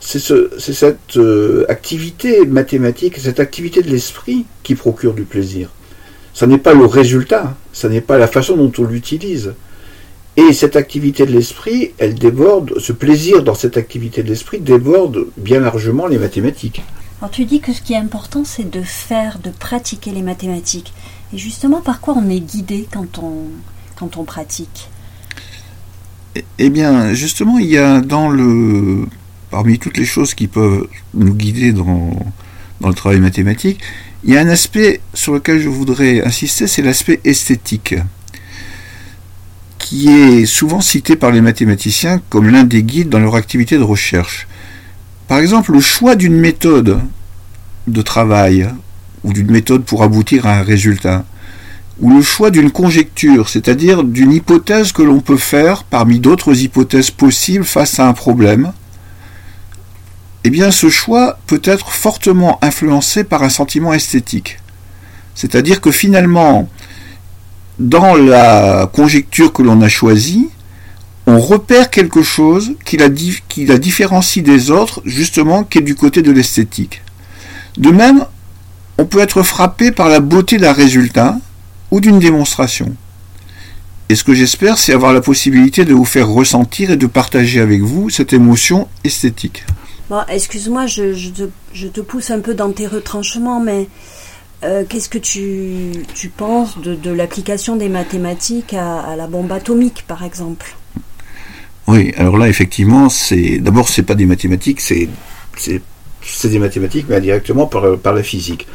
c'est 0.01 0.21
cette 0.21 1.17
euh, 1.17 1.65
activité 1.69 2.47
mathématique, 2.47 3.19
cette 3.19 3.41
activité 3.41 3.83
de 3.83 3.91
l'esprit 3.91 4.47
qui 4.63 4.75
procure 4.75 5.15
du 5.15 5.25
plaisir. 5.25 5.71
Ce 6.35 6.45
n'est 6.45 6.59
pas 6.59 6.75
le 6.75 6.87
résultat, 6.87 7.57
ce 7.73 7.87
n'est 7.89 8.01
pas 8.01 8.19
la 8.19 8.29
façon 8.29 8.57
dont 8.57 8.73
on 8.79 8.85
l'utilise. 8.85 9.55
Et 10.37 10.53
cette 10.53 10.77
activité 10.77 11.27
de 11.27 11.33
l'esprit, 11.33 11.93
elle 11.99 12.15
déborde, 12.15 12.79
ce 12.79 12.93
plaisir 12.93 13.43
dans 13.43 13.57
cette 13.57 13.77
activité 13.77 14.23
de 14.23 14.29
l'esprit 14.29 14.61
déborde 14.61 15.27
bien 15.37 15.59
largement 15.59 16.07
les 16.07 16.19
mathématiques. 16.19 16.83
Alors 17.21 17.33
tu 17.33 17.45
dis 17.45 17.59
que 17.59 17.73
ce 17.73 17.83
qui 17.83 17.95
est 17.95 17.97
important, 17.97 18.45
c'est 18.45 18.71
de 18.71 18.83
faire, 18.83 19.41
de 19.43 19.51
pratiquer 19.51 20.13
les 20.13 20.23
mathématiques. 20.23 20.93
Et 21.33 21.39
justement, 21.39 21.81
par 21.81 22.01
quoi 22.01 22.15
on 22.17 22.29
est 22.31 22.41
guidé 22.41 22.89
quand 22.93 23.19
on, 23.19 24.25
pratique? 24.25 24.89
Eh, 26.35 26.45
eh 26.59 26.71
bien, 26.71 27.13
justement, 27.13 27.59
il 27.59 27.67
y 27.67 27.79
a 27.79 28.01
dans 28.01 28.29
le, 28.29 29.07
parmi 29.51 29.79
toutes 29.79 29.97
les 29.97 30.07
choses 30.07 30.35
qui 30.35 30.47
peuvent 30.47 30.89
nous 31.15 31.35
guider 31.35 31.73
dans 31.73 32.13
le 32.85 32.95
travail 32.95 33.21
mathématique, 33.21 33.81
il 34.25 34.35
y 34.35 34.37
a 34.37 34.41
un 34.41 34.49
aspect 34.49 35.01
sur 35.15 35.35
lequel 35.35 35.61
je 35.61 35.69
voudrais 35.69 36.25
insister, 36.25 36.67
c'est 36.67 36.83
l'aspect 36.83 37.21
esthétique 37.25 37.95
qui 39.79 40.09
est 40.09 40.45
souvent 40.45 40.81
cité 40.81 41.17
par 41.17 41.31
les 41.31 41.41
mathématiciens 41.41 42.21
comme 42.29 42.51
l'un 42.51 42.65
des 42.65 42.83
guides 42.83 43.09
dans 43.09 43.21
leur 43.21 43.37
activité 43.37 43.79
de 43.79 43.83
recherche. 43.83 44.49
Par 45.29 45.39
exemple, 45.39 45.73
le 45.73 45.81
choix 45.81 46.17
d'une 46.17 46.37
méthode 46.37 47.01
de 47.87 48.03
travail 48.03 48.69
ou 49.25 49.33
d'une 49.33 49.51
méthode 49.51 49.85
pour 49.85 50.03
aboutir 50.03 50.47
à 50.47 50.59
un 50.59 50.63
résultat, 50.63 51.25
ou 52.01 52.11
le 52.11 52.23
choix 52.23 52.51
d'une 52.51 52.71
conjecture, 52.71 53.49
c'est-à-dire 53.49 54.05
d'une 54.05 54.33
hypothèse 54.33 54.93
que 54.93 55.03
l'on 55.03 55.21
peut 55.21 55.37
faire 55.37 55.85
parmi 55.85 56.21
d'autres 56.21 56.57
hypothèses 56.63 57.11
possibles 57.11 57.65
face 57.65 57.99
à 57.99 58.07
un 58.07 58.13
problème, 58.13 58.73
eh 60.45 60.51
bien 60.51 60.71
ce 60.71 60.89
choix 60.89 61.39
peut 61.47 61.61
être 61.65 61.91
fortement 61.91 62.59
influencé 62.63 63.25
par 63.25 63.43
un 63.43 63.49
sentiment 63.49 63.93
esthétique. 63.93 64.59
C'est-à-dire 65.35 65.81
que 65.81 65.91
finalement, 65.91 66.69
dans 67.79 68.15
la 68.15 68.89
conjecture 68.93 69.53
que 69.53 69.63
l'on 69.63 69.81
a 69.83 69.89
choisie, 69.89 70.49
on 71.27 71.41
repère 71.41 71.91
quelque 71.91 72.23
chose 72.23 72.73
qui 72.85 72.97
la, 72.97 73.09
différencie 73.79 74.43
des 74.43 74.71
autres, 74.71 75.03
justement, 75.05 75.63
qui 75.63 75.79
est 75.79 75.83
du 75.83 75.95
côté 75.95 76.23
de 76.23 76.33
l'esthétique. 76.33 77.03
De 77.77 77.91
même, 77.91 78.25
on 78.99 79.07
peut 79.07 79.21
être 79.21 79.43
frappé 79.43 79.93
par 79.93 80.09
la 80.09 80.21
beauté 80.21 80.59
d'un 80.59 80.73
résultat 80.73 81.39
ou 81.91 82.01
d'une 82.01 82.19
démonstration. 82.19 82.95
Et 84.11 84.17
ce 84.17 84.25
que 84.25 84.35
j'espère, 84.35 84.79
c'est 84.79 84.93
avoir 84.93 85.13
la 85.13 85.21
possibilité 85.21 85.85
de 85.85 85.95
vous 85.95 86.05
faire 86.05 86.29
ressentir 86.29 86.91
et 86.91 86.97
de 86.97 87.07
partager 87.07 87.61
avec 87.61 87.83
vous 87.83 88.11
cette 88.11 88.33
émotion 88.33 88.89
esthétique. 89.05 89.65
Bon, 90.09 90.21
excuse-moi, 90.29 90.87
je, 90.87 91.13
je, 91.13 91.87
te, 91.87 92.01
pousse 92.01 92.31
un 92.31 92.41
peu 92.41 92.55
dans 92.55 92.73
tes 92.73 92.87
retranchements, 92.87 93.61
mais 93.61 93.89
euh, 94.65 94.85
qu'est-ce 94.89 95.11
que 95.11 95.19
tu, 95.19 95.93
tu 96.15 96.31
penses 96.31 96.79
de, 96.79 96.95
de 96.95 97.11
l'application 97.11 97.77
des 97.77 97.91
mathématiques 97.91 98.73
à, 98.73 99.15
la 99.17 99.27
bombe 99.27 99.53
atomique, 99.53 100.05
par 100.09 100.25
exemple? 100.25 100.75
Oui, 101.87 102.15
alors 102.17 102.39
là, 102.39 102.49
effectivement, 102.49 103.11
c'est 103.11 103.59
d'abord, 103.59 103.91
c'est 103.91 104.03
pas 104.03 104.15
des 104.15 104.27
mathématiques, 104.27 104.81
c'est 104.81 105.09
c'est 106.23 106.49
des 106.49 106.59
mathématiques, 106.59 107.07
mais 107.09 107.17
indirectement 107.17 107.67
par, 107.67 108.13
la 108.13 108.23
physique. 108.23 108.67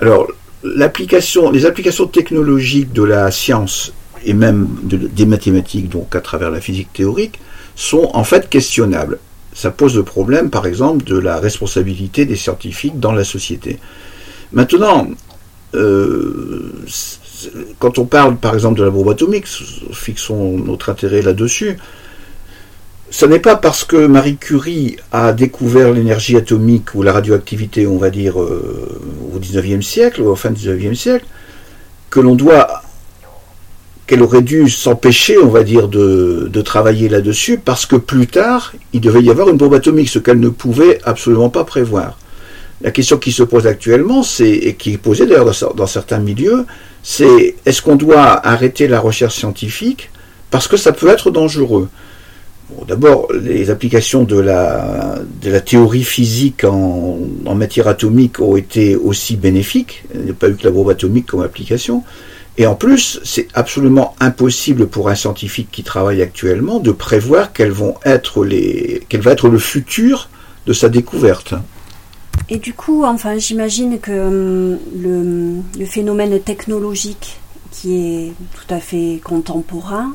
Alors, 0.00 0.28
les 0.64 0.82
applications 0.82 2.06
technologiques 2.06 2.92
de 2.92 3.02
la 3.02 3.30
science 3.30 3.92
et 4.24 4.34
même 4.34 4.68
des 4.82 5.26
mathématiques, 5.26 5.88
donc 5.88 6.14
à 6.16 6.20
travers 6.20 6.50
la 6.50 6.60
physique 6.60 6.92
théorique, 6.92 7.38
sont 7.76 8.10
en 8.14 8.24
fait 8.24 8.48
questionnables. 8.48 9.18
Ça 9.54 9.70
pose 9.70 9.96
le 9.96 10.02
problème, 10.02 10.50
par 10.50 10.66
exemple, 10.66 11.04
de 11.04 11.16
la 11.16 11.38
responsabilité 11.38 12.24
des 12.24 12.36
scientifiques 12.36 12.98
dans 12.98 13.12
la 13.12 13.24
société. 13.24 13.78
Maintenant, 14.52 15.08
euh, 15.74 16.72
quand 17.78 17.98
on 17.98 18.06
parle 18.06 18.36
par 18.36 18.54
exemple 18.54 18.78
de 18.78 18.84
la 18.84 18.90
bombe 18.90 19.10
atomique, 19.10 19.46
fixons 19.92 20.58
notre 20.58 20.90
intérêt 20.90 21.22
là-dessus, 21.22 21.78
ce 23.10 23.24
n'est 23.24 23.38
pas 23.38 23.56
parce 23.56 23.84
que 23.84 24.06
Marie 24.06 24.36
Curie 24.36 24.96
a 25.12 25.32
découvert 25.32 25.92
l'énergie 25.92 26.36
atomique 26.36 26.94
ou 26.94 27.02
la 27.02 27.12
radioactivité, 27.12 27.86
on 27.86 27.98
va 27.98 28.10
dire, 28.10 28.40
euh, 28.40 29.00
au 29.34 29.38
19e 29.38 29.82
siècle, 29.82 30.22
ou 30.22 30.28
au 30.28 30.36
fin 30.36 30.50
du 30.50 30.60
19e 30.60 30.94
siècle, 30.94 31.24
que 32.10 32.18
l'on 32.18 32.34
doit, 32.34 32.82
qu'elle 34.06 34.22
aurait 34.22 34.42
dû 34.42 34.68
s'empêcher, 34.68 35.38
on 35.38 35.48
va 35.48 35.62
dire, 35.62 35.88
de, 35.88 36.50
travailler 36.62 37.08
là-dessus, 37.08 37.58
parce 37.58 37.86
que 37.86 37.96
plus 37.96 38.26
tard, 38.26 38.72
il 38.92 39.00
devait 39.00 39.22
y 39.22 39.30
avoir 39.30 39.48
une 39.48 39.56
bombe 39.56 39.74
atomique, 39.74 40.08
ce 40.08 40.18
qu'elle 40.18 40.40
ne 40.40 40.48
pouvait 40.48 40.98
absolument 41.04 41.48
pas 41.48 41.64
prévoir. 41.64 42.18
La 42.82 42.90
question 42.90 43.18
qui 43.18 43.30
se 43.30 43.44
pose 43.44 43.66
actuellement, 43.68 44.22
et 44.40 44.74
qui 44.74 44.94
est 44.94 44.98
posée 44.98 45.26
d'ailleurs 45.26 45.52
dans, 45.74 45.86
certains 45.86 46.18
milieux, 46.18 46.66
c'est 47.04 47.54
est-ce 47.64 47.82
qu'on 47.82 47.96
doit 47.96 48.44
arrêter 48.46 48.88
la 48.88 48.98
recherche 48.98 49.36
scientifique 49.36 50.10
parce 50.50 50.68
que 50.68 50.76
ça 50.76 50.92
peut 50.92 51.08
être 51.08 51.30
dangereux 51.30 51.88
D'abord, 52.88 53.28
les 53.32 53.70
applications 53.70 54.24
de 54.24 54.38
la, 54.38 55.20
théorie 55.64 56.02
physique 56.02 56.64
en, 56.64 57.18
matière 57.54 57.88
atomique 57.88 58.40
ont 58.40 58.56
été 58.56 58.96
aussi 58.96 59.36
bénéfiques. 59.36 60.04
Il 60.14 60.22
n'y 60.22 60.30
a 60.30 60.34
pas 60.34 60.48
eu 60.48 60.56
que 60.56 60.64
la 60.64 60.70
bombe 60.70 60.90
atomique 60.90 61.26
comme 61.26 61.42
application. 61.42 62.02
Et 62.58 62.66
en 62.66 62.74
plus, 62.74 63.20
c'est 63.22 63.48
absolument 63.54 64.16
impossible 64.18 64.88
pour 64.88 65.08
un 65.08 65.14
scientifique 65.14 65.68
qui 65.70 65.84
travaille 65.84 66.22
actuellement 66.22 66.80
de 66.80 66.90
prévoir 66.90 67.52
quel 67.52 67.70
va 67.70 67.92
être 68.12 68.42
le 69.48 69.58
futur 69.58 70.28
de 70.66 70.72
sa 70.72 70.88
découverte. 70.88 71.54
Et 72.48 72.58
du 72.58 72.74
coup, 72.74 73.04
enfin, 73.04 73.38
j'imagine 73.38 73.98
que 73.98 74.12
hum, 74.12 74.78
le, 75.78 75.86
phénomène 75.86 76.40
technologique 76.40 77.38
qui 77.70 77.96
est 77.96 78.32
tout 78.54 78.74
à 78.74 78.80
fait 78.80 79.20
contemporain 79.22 80.14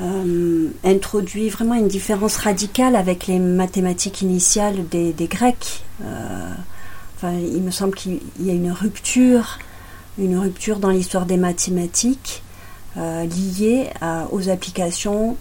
hum, 0.00 0.70
introduit 0.84 1.48
vraiment 1.48 1.74
une 1.74 1.88
différence 1.88 2.36
radicale 2.36 2.96
avec 2.96 3.26
les 3.26 3.38
mathématiques 3.38 4.22
initiales 4.22 4.86
des, 4.88 5.14
Grecs. 5.28 5.84
Euh, 6.02 6.50
enfin, 7.16 7.32
il 7.32 7.62
me 7.62 7.70
semble 7.70 7.94
qu'il 7.94 8.20
y 8.40 8.50
a 8.50 8.54
une 8.54 8.72
rupture, 8.72 9.58
une 10.18 10.36
rupture 10.38 10.78
dans 10.78 10.90
l'histoire 10.90 11.26
des 11.26 11.36
mathématiques 11.36 12.42
euh, 12.96 13.24
liée 13.24 13.90
aux 14.30 14.48
applications 14.48 15.36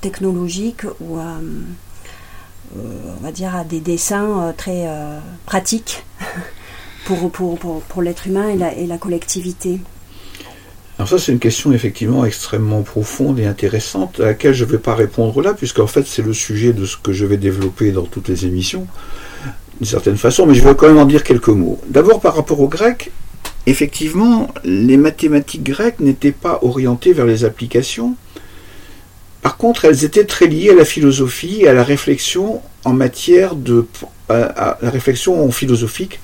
technologiques 0.00 0.84
ou 1.00 1.16
à 1.18 1.36
euh, 2.76 3.14
on 3.18 3.24
va 3.24 3.32
dire, 3.32 3.56
à 3.56 3.64
des 3.64 3.80
dessins 3.80 4.42
euh, 4.42 4.52
très 4.56 4.86
euh, 4.86 5.18
pratiques 5.44 6.04
pour, 7.04 7.30
pour, 7.32 7.58
pour, 7.58 8.02
l'être 8.02 8.28
humain 8.28 8.48
et 8.48 8.86
la 8.86 8.98
collectivité. 8.98 9.80
Alors 11.00 11.08
ça, 11.08 11.18
c'est 11.18 11.32
une 11.32 11.38
question 11.38 11.72
effectivement 11.72 12.26
extrêmement 12.26 12.82
profonde 12.82 13.40
et 13.40 13.46
intéressante 13.46 14.20
à 14.20 14.26
laquelle 14.26 14.52
je 14.52 14.66
ne 14.66 14.70
vais 14.70 14.76
pas 14.76 14.94
répondre 14.94 15.40
là, 15.40 15.54
puisqu'en 15.54 15.86
fait, 15.86 16.06
c'est 16.06 16.20
le 16.20 16.34
sujet 16.34 16.74
de 16.74 16.84
ce 16.84 16.98
que 16.98 17.14
je 17.14 17.24
vais 17.24 17.38
développer 17.38 17.90
dans 17.90 18.02
toutes 18.02 18.28
les 18.28 18.44
émissions, 18.44 18.86
d'une 19.78 19.86
certaine 19.86 20.18
façon, 20.18 20.44
mais 20.44 20.52
je 20.52 20.62
vais 20.62 20.74
quand 20.74 20.88
même 20.88 20.98
en 20.98 21.06
dire 21.06 21.24
quelques 21.24 21.48
mots. 21.48 21.80
D'abord, 21.88 22.20
par 22.20 22.36
rapport 22.36 22.60
aux 22.60 22.68
Grecs, 22.68 23.12
effectivement, 23.64 24.48
les 24.62 24.98
mathématiques 24.98 25.64
grecques 25.64 26.00
n'étaient 26.00 26.32
pas 26.32 26.58
orientées 26.60 27.14
vers 27.14 27.24
les 27.24 27.46
applications. 27.46 28.14
Par 29.40 29.56
contre, 29.56 29.86
elles 29.86 30.04
étaient 30.04 30.26
très 30.26 30.48
liées 30.48 30.68
à 30.68 30.74
la 30.74 30.84
philosophie 30.84 31.62
et 31.62 31.68
à 31.68 31.72
la 31.72 31.82
réflexion 31.82 32.60
en 32.84 32.92
matière 32.92 33.54
de 33.54 33.86
à 34.28 34.76
la 34.82 34.90
réflexion 34.90 35.50
philosophique, 35.50 36.20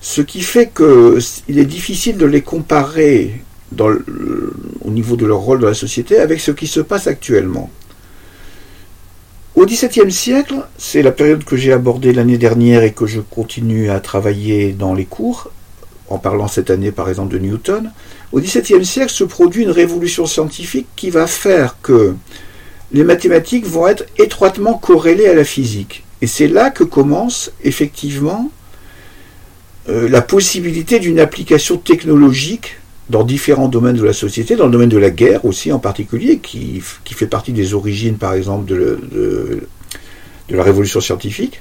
ce 0.00 0.22
qui 0.22 0.42
fait 0.42 0.72
qu'il 0.74 1.60
est 1.60 1.64
difficile 1.64 2.16
de 2.16 2.26
les 2.26 2.42
comparer 2.42 3.44
au 3.78 4.90
niveau 4.90 5.16
de 5.16 5.26
leur 5.26 5.38
rôle 5.38 5.60
dans 5.60 5.68
la 5.68 5.74
société 5.74 6.18
avec 6.18 6.40
ce 6.40 6.50
qui 6.50 6.66
se 6.66 6.80
passe 6.80 7.06
actuellement. 7.06 7.70
Au 9.54 9.64
XVIIe 9.64 10.12
siècle, 10.12 10.56
c'est 10.76 11.02
la 11.02 11.12
période 11.12 11.44
que 11.44 11.56
j'ai 11.56 11.72
abordée 11.72 12.12
l'année 12.12 12.36
dernière 12.36 12.82
et 12.82 12.92
que 12.92 13.06
je 13.06 13.20
continue 13.20 13.90
à 13.90 14.00
travailler 14.00 14.72
dans 14.72 14.92
les 14.92 15.06
cours, 15.06 15.50
en 16.08 16.18
parlant 16.18 16.46
cette 16.46 16.70
année 16.70 16.92
par 16.92 17.08
exemple 17.08 17.32
de 17.32 17.38
Newton, 17.38 17.90
au 18.32 18.40
XVIIe 18.40 18.84
siècle 18.84 19.12
se 19.12 19.24
produit 19.24 19.62
une 19.62 19.70
révolution 19.70 20.26
scientifique 20.26 20.86
qui 20.94 21.10
va 21.10 21.26
faire 21.26 21.76
que 21.80 22.14
les 22.92 23.02
mathématiques 23.02 23.66
vont 23.66 23.88
être 23.88 24.04
étroitement 24.18 24.74
corrélées 24.74 25.26
à 25.26 25.34
la 25.34 25.44
physique. 25.44 26.04
Et 26.22 26.26
c'est 26.26 26.48
là 26.48 26.70
que 26.70 26.84
commence 26.84 27.50
effectivement 27.64 28.50
euh, 29.88 30.08
la 30.08 30.20
possibilité 30.20 30.98
d'une 30.98 31.18
application 31.18 31.78
technologique 31.78 32.78
dans 33.10 33.24
différents 33.24 33.68
domaines 33.68 33.96
de 33.96 34.04
la 34.04 34.12
société, 34.12 34.56
dans 34.56 34.66
le 34.66 34.72
domaine 34.72 34.88
de 34.88 34.98
la 34.98 35.10
guerre 35.10 35.44
aussi 35.44 35.72
en 35.72 35.78
particulier, 35.78 36.38
qui, 36.38 36.80
fait 36.80 37.26
partie 37.26 37.52
des 37.52 37.74
origines 37.74 38.16
par 38.16 38.34
exemple 38.34 38.66
de, 38.66 38.98
de 40.48 40.56
la 40.56 40.62
révolution 40.62 41.00
scientifique. 41.00 41.60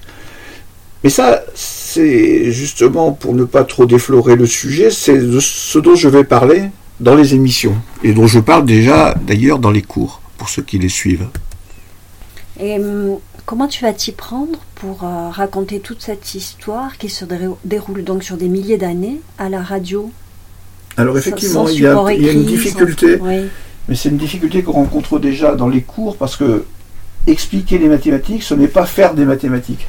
Mais 1.03 1.09
ça, 1.09 1.43
c'est 1.53 2.51
justement 2.51 3.11
pour 3.11 3.35
ne 3.35 3.43
pas 3.43 3.63
trop 3.63 3.85
déflorer 3.85 4.35
le 4.35 4.47
sujet, 4.47 4.89
c'est 4.89 5.19
ce 5.39 5.77
dont 5.77 5.95
je 5.95 6.09
vais 6.09 6.23
parler 6.23 6.63
dans 6.99 7.13
les 7.13 7.35
émissions, 7.35 7.75
et 8.03 8.13
dont 8.13 8.25
je 8.25 8.39
parle 8.39 8.65
déjà 8.65 9.13
d'ailleurs 9.13 9.59
dans 9.59 9.71
les 9.71 9.81
cours, 9.81 10.21
pour 10.37 10.49
ceux 10.49 10.63
qui 10.63 10.79
les 10.79 10.89
suivent. 10.89 11.27
Et 12.59 12.79
hum, 12.79 13.19
comment 13.45 13.67
tu 13.67 13.83
vas 13.83 13.93
t'y 13.93 14.13
prendre 14.13 14.57
pour 14.75 15.03
euh, 15.03 15.29
raconter 15.29 15.79
toute 15.79 16.01
cette 16.01 16.33
histoire 16.33 16.97
qui 16.97 17.09
se 17.09 17.25
déroule 17.65 18.03
donc 18.03 18.23
sur 18.23 18.37
des 18.37 18.47
milliers 18.47 18.77
d'années 18.77 19.21
à 19.37 19.49
la 19.49 19.61
radio? 19.61 20.11
Alors 20.97 21.17
effectivement, 21.17 21.67
il 21.67 21.81
y, 21.81 21.87
a, 21.87 22.31
une 22.31 22.45
difficulté, 22.45 23.19
mais 23.87 23.95
c'est 23.95 24.09
une 24.09 24.17
difficulté 24.17 24.63
qu'on 24.63 24.73
rencontre 24.73 25.19
déjà 25.19 25.55
dans 25.55 25.67
les 25.67 25.81
cours 25.81 26.17
parce 26.17 26.37
que 26.37 26.65
expliquer 27.27 27.77
les 27.77 27.87
mathématiques, 27.87 28.43
ce 28.43 28.53
n'est 28.53 28.67
pas 28.67 28.85
faire 28.85 29.13
des 29.13 29.25
mathématiques. 29.25 29.87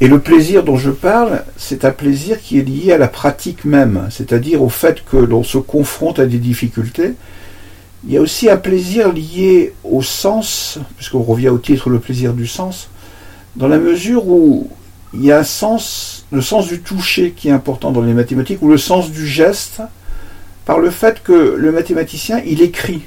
Et 0.00 0.08
le 0.08 0.20
plaisir 0.20 0.62
dont 0.62 0.76
je 0.76 0.90
parle, 0.90 1.42
c'est 1.56 1.84
un 1.86 1.90
plaisir 1.90 2.40
qui 2.40 2.58
est 2.58 2.62
lié 2.62 2.92
à 2.92 2.98
la 2.98 3.08
pratique 3.08 3.64
même, 3.64 4.08
c'est-à-dire 4.10 4.62
au 4.62 4.68
fait 4.68 5.02
que 5.10 5.16
l'on 5.16 5.42
se 5.42 5.56
confronte 5.56 6.18
à 6.18 6.26
des 6.26 6.38
difficultés. 6.38 7.14
Il 8.06 8.12
y 8.12 8.18
a 8.18 8.20
aussi 8.20 8.50
un 8.50 8.58
plaisir 8.58 9.10
lié 9.10 9.72
au 9.84 10.02
sens, 10.02 10.78
puisqu'on 10.96 11.22
revient 11.22 11.48
au 11.48 11.58
titre 11.58 11.88
le 11.88 11.98
plaisir 11.98 12.34
du 12.34 12.46
sens, 12.46 12.90
dans 13.56 13.68
la 13.68 13.78
mesure 13.78 14.28
où 14.28 14.68
il 15.14 15.24
y 15.24 15.32
a 15.32 15.38
un 15.38 15.44
sens, 15.44 16.26
le 16.30 16.42
sens 16.42 16.66
du 16.66 16.80
toucher 16.80 17.32
qui 17.32 17.48
est 17.48 17.52
important 17.52 17.92
dans 17.92 18.02
les 18.02 18.14
mathématiques, 18.14 18.62
ou 18.62 18.68
le 18.68 18.78
sens 18.78 19.10
du 19.10 19.26
geste, 19.26 19.80
par 20.64 20.78
le 20.78 20.90
fait 20.90 21.22
que 21.22 21.54
le 21.56 21.72
mathématicien, 21.72 22.42
il 22.44 22.60
écrit. 22.60 23.02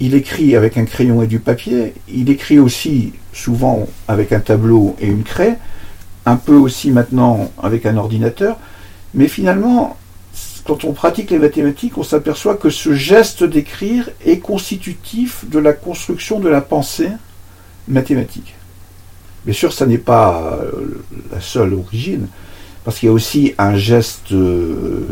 Il 0.00 0.14
écrit 0.14 0.56
avec 0.56 0.76
un 0.76 0.84
crayon 0.84 1.22
et 1.22 1.26
du 1.26 1.38
papier, 1.38 1.94
il 2.08 2.28
écrit 2.30 2.58
aussi 2.58 3.12
souvent 3.32 3.86
avec 4.08 4.32
un 4.32 4.40
tableau 4.40 4.96
et 5.00 5.06
une 5.06 5.22
craie, 5.22 5.58
un 6.26 6.36
peu 6.36 6.54
aussi 6.54 6.90
maintenant 6.90 7.50
avec 7.62 7.86
un 7.86 7.96
ordinateur, 7.96 8.58
mais 9.14 9.28
finalement, 9.28 9.96
quand 10.66 10.84
on 10.84 10.92
pratique 10.92 11.30
les 11.30 11.38
mathématiques, 11.38 11.96
on 11.96 12.02
s'aperçoit 12.02 12.56
que 12.56 12.70
ce 12.70 12.92
geste 12.92 13.44
d'écrire 13.44 14.10
est 14.24 14.40
constitutif 14.40 15.44
de 15.48 15.60
la 15.60 15.72
construction 15.72 16.40
de 16.40 16.48
la 16.48 16.60
pensée 16.60 17.10
mathématique. 17.86 18.55
Bien 19.46 19.54
sûr, 19.54 19.72
ça 19.72 19.86
n'est 19.86 19.96
pas 19.96 20.58
euh, 20.60 21.04
la 21.32 21.40
seule 21.40 21.72
origine, 21.74 22.26
parce 22.84 22.98
qu'il 22.98 23.06
y 23.06 23.10
a 23.10 23.12
aussi 23.12 23.54
un 23.58 23.76
geste, 23.76 24.32
euh, 24.32 25.06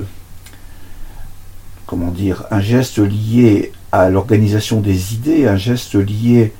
comment 1.86 2.10
dire, 2.10 2.44
un 2.50 2.60
geste 2.60 2.98
lié 2.98 3.70
à 3.92 4.10
l'organisation 4.10 4.80
des 4.80 5.14
idées, 5.14 5.46
un 5.46 5.56
geste 5.56 5.94
lié 5.94 6.52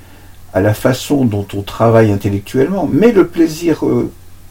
à 0.52 0.60
la 0.60 0.72
façon 0.72 1.24
dont 1.24 1.48
on 1.52 1.62
travaille 1.62 2.12
intellectuellement, 2.12 2.88
mais 2.90 3.10
le 3.10 3.26
plaisir 3.26 3.84
euh, 3.84 4.08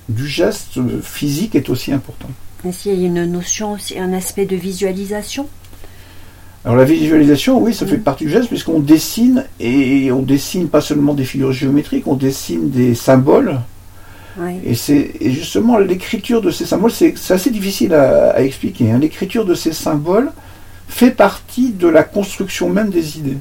du 0.10 0.28
geste 0.28 0.80
physique 1.02 1.56
est 1.56 1.70
aussi 1.70 1.94
important. 1.94 2.30
Est-ce 2.68 2.90
y 2.90 2.92
a 2.92 3.08
une 3.08 3.26
notion 3.26 3.72
aussi, 3.72 3.98
un 3.98 4.12
aspect 4.12 4.46
de 4.46 4.58
visualisation? 4.58 5.48
Alors 6.66 6.78
la 6.78 6.86
visualisation, 6.86 7.60
oui, 7.60 7.74
ça 7.74 7.86
fait 7.86 7.98
mm. 7.98 8.04
partie 8.04 8.26
du 8.26 8.32
geste 8.32 8.48
puisqu'on 8.48 8.80
dessine 8.80 9.46
et 9.60 10.12
on 10.12 10.22
dessine 10.22 10.70
pas 10.70 10.82
seulement 10.82 11.14
des 11.14 11.26
figures 11.26 11.52
géométriques, 11.52 12.08
on 12.08 12.16
dessine 12.16 12.70
des 12.70 12.96
symboles. 12.96 13.60
Et 14.66 14.74
c'est 14.74 15.12
justement 15.22 15.78
l'écriture 15.78 16.42
de 16.42 16.50
ces 16.50 16.66
symboles, 16.66 16.92
c'est 16.92 17.14
assez 17.30 17.52
difficile 17.52 17.94
à, 17.94 18.42
expliquer. 18.42 18.92
Hein. 18.92 18.98
L'écriture 18.98 19.46
de 19.46 19.54
ces 19.54 19.74
symboles 19.74 20.32
fait 20.88 21.12
partie 21.12 21.72
de 21.72 21.88
la 21.88 22.02
construction 22.02 22.70
même 22.70 22.90
des 22.90 23.20
idées. 23.20 23.38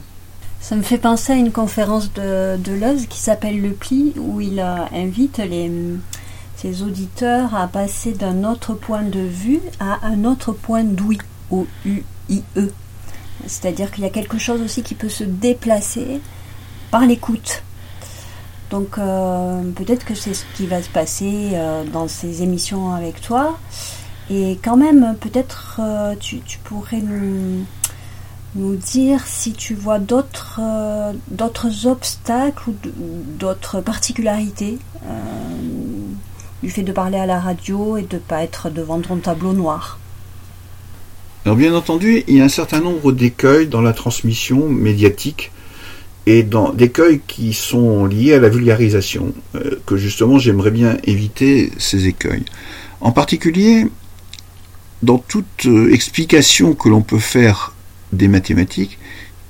Ça 0.60 0.76
me 0.76 0.82
fait 0.82 0.98
penser 0.98 1.32
à 1.32 1.36
une 1.36 1.50
conférence 1.50 2.12
de, 2.12 2.58
de 2.58 3.06
qui 3.06 3.18
s'appelle 3.18 3.60
Le 3.60 3.70
Pli, 3.70 4.12
où 4.18 4.42
il 4.42 4.60
invite 4.60 5.38
les, 5.38 5.70
ses 6.56 6.82
auditeurs 6.82 7.54
à 7.54 7.68
passer 7.68 8.12
d'un 8.12 8.44
autre 8.44 8.74
point 8.74 9.02
de 9.02 9.20
vue 9.20 9.60
à 9.80 10.06
un 10.06 10.24
autre 10.24 10.52
point 10.52 10.84
d'ouïe, 10.84 11.18
o 11.50 11.66
u 11.86 12.04
i 12.28 12.42
e 12.56 12.68
C'est-à-dire 13.46 13.90
qu'il 13.90 14.04
y 14.04 14.06
a 14.06 14.10
quelque 14.10 14.38
chose 14.38 14.60
aussi 14.62 14.82
qui 14.82 14.94
peut 14.94 15.08
se 15.08 15.24
déplacer 15.24 16.20
par 16.90 17.06
l'écoute. 17.06 17.62
Donc 18.72 18.96
euh, 18.96 19.62
peut-être 19.72 20.04
que 20.06 20.14
c'est 20.14 20.32
ce 20.32 20.44
qui 20.54 20.66
va 20.66 20.82
se 20.82 20.88
passer 20.88 21.50
euh, 21.52 21.84
dans 21.84 22.08
ces 22.08 22.42
émissions 22.42 22.94
avec 22.94 23.20
toi. 23.20 23.58
Et 24.30 24.58
quand 24.64 24.78
même, 24.78 25.14
peut-être 25.20 25.80
euh, 25.80 26.14
tu, 26.18 26.40
pourrais 26.64 27.02
nous, 27.02 27.66
dire 28.76 29.26
si 29.26 29.52
tu 29.52 29.74
vois 29.74 29.98
d'autres 29.98 30.60
d'autres 31.30 31.86
obstacles 31.86 32.70
ou 32.70 32.74
d'autres 33.38 33.80
particularités 33.80 34.78
du 36.62 36.70
fait 36.70 36.82
de 36.82 36.92
parler 36.92 37.18
à 37.18 37.26
la 37.26 37.40
radio 37.40 37.96
et 37.96 38.02
de 38.02 38.16
ne 38.16 38.20
pas 38.20 38.42
être 38.42 38.70
devant 38.70 39.00
ton 39.00 39.16
tableau 39.16 39.52
noir 39.52 39.98
Alors 41.44 41.56
bien 41.56 41.74
entendu, 41.74 42.22
il 42.28 42.36
y 42.36 42.40
a 42.40 42.44
un 42.44 42.48
certain 42.48 42.80
nombre 42.80 43.10
d'écueils 43.12 43.66
dans 43.66 43.80
la 43.80 43.92
transmission 43.92 44.68
médiatique 44.68 45.50
et 46.26 46.44
dans 46.44 46.72
d'écueils 46.72 47.20
qui 47.26 47.52
sont 47.52 48.06
liés 48.06 48.34
à 48.34 48.38
la 48.38 48.48
vulgarisation, 48.48 49.34
euh, 49.56 49.80
que 49.84 49.96
justement 49.96 50.38
j'aimerais 50.38 50.70
bien 50.70 50.98
éviter 51.02 51.72
ces 51.78 52.06
écueils. 52.06 52.44
En 53.00 53.10
particulier, 53.10 53.88
dans 55.02 55.18
toute 55.18 55.66
euh, 55.66 55.92
explication 55.92 56.74
que 56.74 56.88
l'on 56.88 57.02
peut 57.02 57.18
faire 57.18 57.74
des 58.12 58.28
mathématiques, 58.28 58.98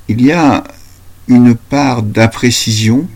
il 0.09 0.25
y 0.25 0.33
a 0.33 0.65
une 1.29 1.55
part 1.55 2.03
d'imprécision 2.03 3.07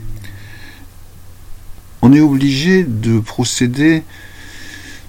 on 2.02 2.12
est 2.12 2.20
obligé 2.20 2.84
de 2.84 3.18
procéder 3.18 4.04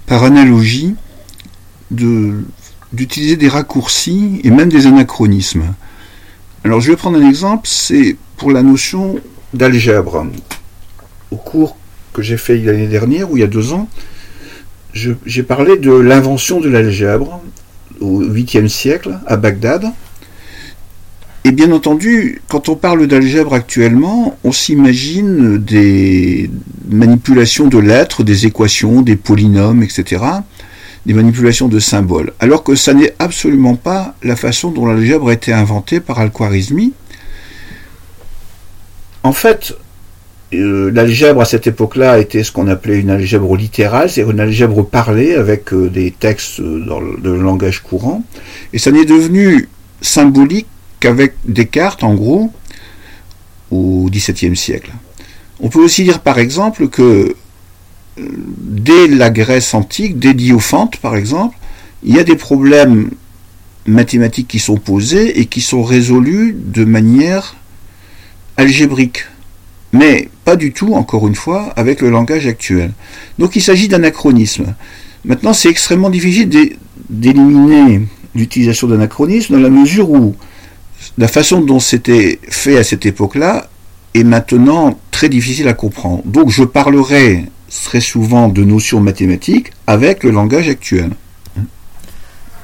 par 0.06 0.24
analogie, 0.24 0.94
d'utiliser 2.92 3.36
des 3.36 3.48
raccourcis 3.48 4.40
et 4.44 4.50
même 4.50 4.68
des 4.68 4.86
anachronismes. 4.86 5.74
Alors 6.64 6.80
je 6.80 6.90
vais 6.90 6.96
prendre 6.96 7.18
un 7.18 7.28
exemple, 7.28 7.68
c'est 7.68 8.16
pour 8.36 8.50
la 8.50 8.62
notion 8.62 9.20
d'algèbre. 9.54 10.26
Au 11.30 11.36
cours 11.36 11.76
que 12.12 12.22
j'ai 12.22 12.36
fait 12.36 12.58
l'année 12.58 12.88
dernière, 12.88 13.30
ou 13.30 13.36
il 13.36 13.40
y 13.40 13.44
a 13.44 13.48
deux 13.48 13.72
ans, 13.72 13.88
j'ai 14.92 15.42
parlé 15.42 15.76
de 15.76 15.92
l'invention 15.92 16.60
de 16.60 16.68
l'algèbre 16.68 17.40
au 18.00 18.22
8e 18.22 18.68
siècle 18.68 19.18
à 19.26 19.36
Bagdad. 19.36 19.92
Et 21.44 21.52
bien 21.52 21.70
entendu, 21.72 22.42
quand 22.48 22.68
on 22.68 22.74
parle 22.74 23.06
d'algèbre 23.06 23.54
actuellement, 23.54 24.36
on 24.44 24.52
s'imagine 24.52 25.58
des 25.58 26.50
manipulations 26.88 27.68
de 27.68 27.78
lettres, 27.78 28.24
des 28.24 28.46
équations, 28.46 29.02
des 29.02 29.16
polynômes, 29.16 29.82
etc., 29.82 30.24
des 31.08 31.14
manipulations 31.14 31.68
de 31.68 31.78
symboles, 31.78 32.34
alors 32.38 32.62
que 32.62 32.74
ça 32.74 32.92
n'est 32.92 33.14
absolument 33.18 33.76
pas 33.76 34.14
la 34.22 34.36
façon 34.36 34.70
dont 34.70 34.84
l'algèbre 34.84 35.30
a 35.30 35.32
été 35.32 35.54
inventée 35.54 36.00
par 36.00 36.18
Al-Khwarizmi. 36.18 36.92
En 39.22 39.32
fait, 39.32 39.72
euh, 40.52 40.90
l'algèbre 40.92 41.40
à 41.40 41.46
cette 41.46 41.66
époque-là 41.66 42.18
était 42.18 42.44
ce 42.44 42.52
qu'on 42.52 42.68
appelait 42.68 43.00
une 43.00 43.08
algèbre 43.08 43.56
littérale, 43.56 44.10
c'est-à-dire 44.10 44.32
une 44.32 44.40
algèbre 44.40 44.82
parlée 44.82 45.32
avec 45.34 45.72
euh, 45.72 45.88
des 45.88 46.10
textes 46.10 46.60
dans 46.60 47.00
le 47.00 47.40
langage 47.40 47.82
courant, 47.82 48.22
et 48.74 48.78
ça 48.78 48.90
n'est 48.90 49.06
devenu 49.06 49.70
symbolique 50.02 50.66
qu'avec 51.00 51.36
Descartes, 51.46 52.04
en 52.04 52.14
gros, 52.14 52.52
au 53.70 54.10
XVIIe 54.10 54.56
siècle. 54.56 54.92
On 55.60 55.70
peut 55.70 55.80
aussi 55.80 56.04
dire 56.04 56.20
par 56.20 56.38
exemple 56.38 56.88
que 56.88 57.02
euh, 57.02 57.34
dès 58.18 59.08
la 59.08 59.30
Grèce 59.30 59.74
antique, 59.74 60.18
dès 60.18 60.34
Diophante 60.34 60.96
par 60.98 61.16
exemple, 61.16 61.56
il 62.04 62.14
y 62.14 62.18
a 62.18 62.24
des 62.24 62.36
problèmes 62.36 63.10
mathématiques 63.86 64.48
qui 64.48 64.58
sont 64.58 64.76
posés 64.76 65.40
et 65.40 65.46
qui 65.46 65.60
sont 65.60 65.82
résolus 65.82 66.54
de 66.56 66.84
manière 66.84 67.56
algébrique. 68.56 69.24
Mais 69.92 70.28
pas 70.44 70.56
du 70.56 70.72
tout, 70.72 70.94
encore 70.94 71.26
une 71.26 71.34
fois, 71.34 71.72
avec 71.76 72.02
le 72.02 72.10
langage 72.10 72.46
actuel. 72.46 72.92
Donc 73.38 73.56
il 73.56 73.62
s'agit 73.62 73.88
d'anachronisme. 73.88 74.74
Maintenant, 75.24 75.52
c'est 75.52 75.70
extrêmement 75.70 76.10
difficile 76.10 76.48
d'éliminer 77.08 78.02
l'utilisation 78.34 78.86
d'anachronisme 78.86 79.54
dans 79.54 79.60
la 79.60 79.70
mesure 79.70 80.10
où 80.10 80.36
la 81.16 81.28
façon 81.28 81.60
dont 81.60 81.80
c'était 81.80 82.38
fait 82.48 82.76
à 82.76 82.84
cette 82.84 83.06
époque-là 83.06 83.68
est 84.14 84.24
maintenant 84.24 84.98
très 85.10 85.28
difficile 85.28 85.68
à 85.68 85.72
comprendre. 85.72 86.22
Donc 86.24 86.50
je 86.50 86.64
parlerai 86.64 87.46
très 87.70 88.00
souvent 88.00 88.48
de 88.48 88.64
notions 88.64 89.00
mathématiques 89.00 89.72
avec 89.86 90.22
le 90.22 90.30
langage 90.30 90.68
actuel. 90.68 91.10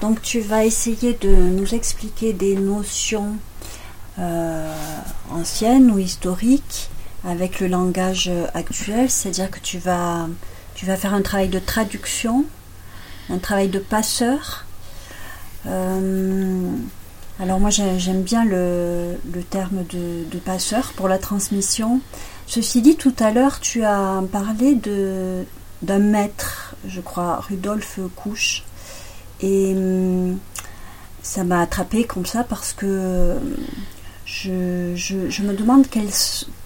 Donc 0.01 0.21
tu 0.23 0.41
vas 0.41 0.65
essayer 0.65 1.17
de 1.21 1.35
nous 1.35 1.75
expliquer 1.75 2.33
des 2.33 2.57
notions 2.57 3.37
euh, 4.19 4.73
anciennes 5.31 5.91
ou 5.91 5.99
historiques 5.99 6.91
avec 7.27 7.61
le 7.61 7.69
langage 7.69 8.31
actuel, 8.53 9.11
c'est-à-dire 9.11 9.51
que 9.51 9.61
tu 9.61 9.79
vas, 9.79 10.29
tu 10.75 10.85
vas 10.85 10.97
faire 10.97 11.15
un 11.15 11.23
travail 11.23 11.49
de 11.49 11.59
traduction, 11.59 12.45
un 13.31 13.39
travail 13.39 13.69
de 13.69 13.79
passeur. 13.79 14.67
Euh, 15.67 16.71
alors 17.41 17.59
moi 17.59 17.71
j'aime 17.71 18.23
bien 18.23 18.45
le, 18.45 19.17
terme 19.51 19.85
de, 19.91 20.39
passeur 20.39 20.93
pour 20.95 21.09
la 21.09 21.19
transmission. 21.19 22.01
Ceci 22.47 22.83
dit, 22.83 22.97
tout 22.97 23.15
à 23.19 23.31
l'heure 23.31 23.61
tu 23.61 23.85
as 23.85 24.23
parlé 24.31 24.75
de 24.75 25.45
d'un 25.83 25.99
maître, 25.99 26.77
je 26.87 27.01
crois, 27.01 27.41
Rudolf 27.49 28.01
Couch. 28.17 28.65
Et 29.41 29.75
hum, 29.75 30.39
ça 31.23 31.45
m'a 31.45 31.61
attrapé 31.61 32.05
comme 32.05 32.27
ça 32.27 32.45
parce 32.45 32.73
que 32.73 33.37
je, 34.25 34.95
je, 34.95 35.43
me 35.43 35.55
demande 35.55 35.89
quels, 35.89 36.11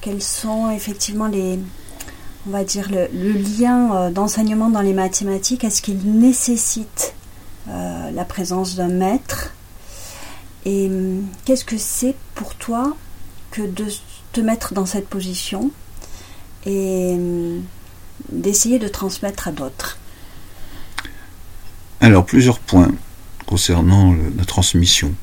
quels, 0.01 0.23
sont 0.23 0.71
effectivement 0.71 1.27
les, 1.27 1.59
on 2.47 2.51
va 2.51 2.64
dire 2.64 2.88
le, 2.91 3.33
lien 3.33 3.95
euh, 3.95 4.11
d'enseignement 4.11 4.69
dans 4.69 4.81
les 4.81 4.93
mathématiques. 4.93 5.64
Est-ce 5.64 5.83
qu'il 5.83 5.99
nécessite 6.19 7.14
euh, 7.69 8.11
la 8.11 8.25
présence 8.25 8.77
d'un 8.77 8.88
maître? 8.88 9.55
Et 10.64 10.88
hum, 10.88 11.27
qu'est-ce 11.45 11.64
que 11.64 11.79
c'est 11.79 12.14
pour 12.35 12.55
toi 12.55 12.97
que 13.51 13.62
de 13.62 13.87
mettre 14.42 14.74
dans 14.74 14.87
cette 14.87 15.09
position 15.09 15.70
et 16.66 17.14
hum, 17.14 17.62
d'essayer 18.31 18.79
de 18.79 18.88
transmettre 18.88 19.48
à 19.48 19.53
d'autres 19.53 19.98
Alors, 22.01 22.24
plusieurs 22.24 22.59
points 22.59 22.90
concernant 23.46 24.14
la 24.37 24.44
transmission. 24.44 25.14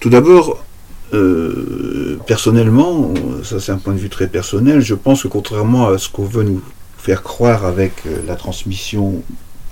Tout 0.00 0.10
d'abord, 0.10 0.64
euh, 1.12 2.18
personnellement, 2.26 3.12
ça 3.44 3.60
c'est 3.60 3.72
un 3.72 3.78
point 3.78 3.94
de 3.94 3.98
vue 3.98 4.08
très 4.08 4.26
personnel, 4.26 4.80
je 4.80 4.94
pense 4.94 5.22
que 5.22 5.28
contrairement 5.28 5.88
à 5.88 5.98
ce 5.98 6.08
qu'on 6.08 6.24
veut 6.24 6.42
nous 6.42 6.62
faire 6.98 7.22
croire 7.22 7.64
avec 7.64 7.92
euh, 8.06 8.20
la 8.26 8.36
transmission 8.36 9.22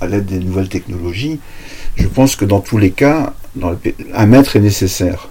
à 0.01 0.07
l'aide 0.07 0.27
des 0.27 0.39
nouvelles 0.39 0.69
technologies, 0.69 1.41
je 1.97 2.07
pense 2.07 2.37
que 2.37 2.45
dans 2.45 2.61
tous 2.61 2.79
les 2.79 2.93
cas, 2.93 3.35
un 4.15 4.27
maître 4.27 4.55
est 4.57 4.61
nécessaire. 4.61 5.29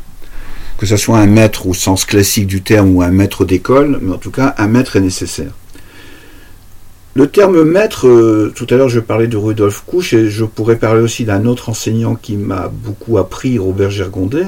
Que 0.77 0.85
ce 0.85 0.95
soit 0.95 1.17
un 1.17 1.25
maître 1.25 1.65
au 1.65 1.73
sens 1.73 2.05
classique 2.05 2.47
du 2.47 2.61
terme 2.61 2.95
ou 2.95 3.01
un 3.01 3.09
maître 3.09 3.45
d'école, 3.45 3.99
mais 4.01 4.13
en 4.13 4.17
tout 4.17 4.31
cas, 4.31 4.53
un 4.57 4.67
maître 4.67 4.95
est 4.95 5.01
nécessaire. 5.01 5.51
Le 7.15 7.25
terme 7.25 7.63
maître, 7.63 8.07
euh, 8.07 8.53
tout 8.55 8.67
à 8.69 8.75
l'heure 8.75 8.89
je 8.89 8.99
parlais 8.99 9.25
de 9.25 9.37
Rudolf 9.37 9.83
Couch 9.87 10.13
et 10.13 10.29
je 10.29 10.45
pourrais 10.45 10.75
parler 10.75 11.01
aussi 11.01 11.25
d'un 11.25 11.47
autre 11.47 11.69
enseignant 11.69 12.13
qui 12.13 12.37
m'a 12.37 12.67
beaucoup 12.71 13.17
appris, 13.17 13.57
Robert 13.57 13.89
Gergondet. 13.89 14.45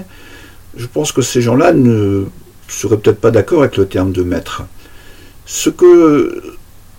Je 0.78 0.86
pense 0.86 1.12
que 1.12 1.24
ces 1.24 1.42
gens-là 1.42 1.74
ne 1.74 2.26
seraient 2.68 2.98
peut-être 2.98 3.20
pas 3.20 3.32
d'accord 3.32 3.62
avec 3.62 3.76
le 3.76 3.88
terme 3.88 4.12
de 4.12 4.22
maître. 4.22 4.62
Ce, 5.48 5.72
que, 5.72 6.44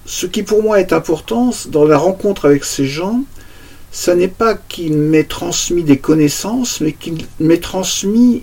ce 0.07 0.27
qui 0.27 0.43
pour 0.43 0.61
moi 0.61 0.81
est 0.81 0.93
important 0.93 1.55
dans 1.69 1.85
la 1.85 1.99
rencontre 1.99 2.47
avec 2.47 2.65
ces 2.65 2.87
gens, 2.87 3.23
ce 3.93 4.11
n'est 4.11 4.27
pas 4.27 4.55
qu'il 4.57 4.97
m'ait 4.97 5.23
transmis 5.23 5.85
des 5.85 5.99
connaissances, 5.99 6.81
mais 6.81 6.93
qu'il 6.93 7.27
m'ait 7.39 7.61
transmis 7.61 8.43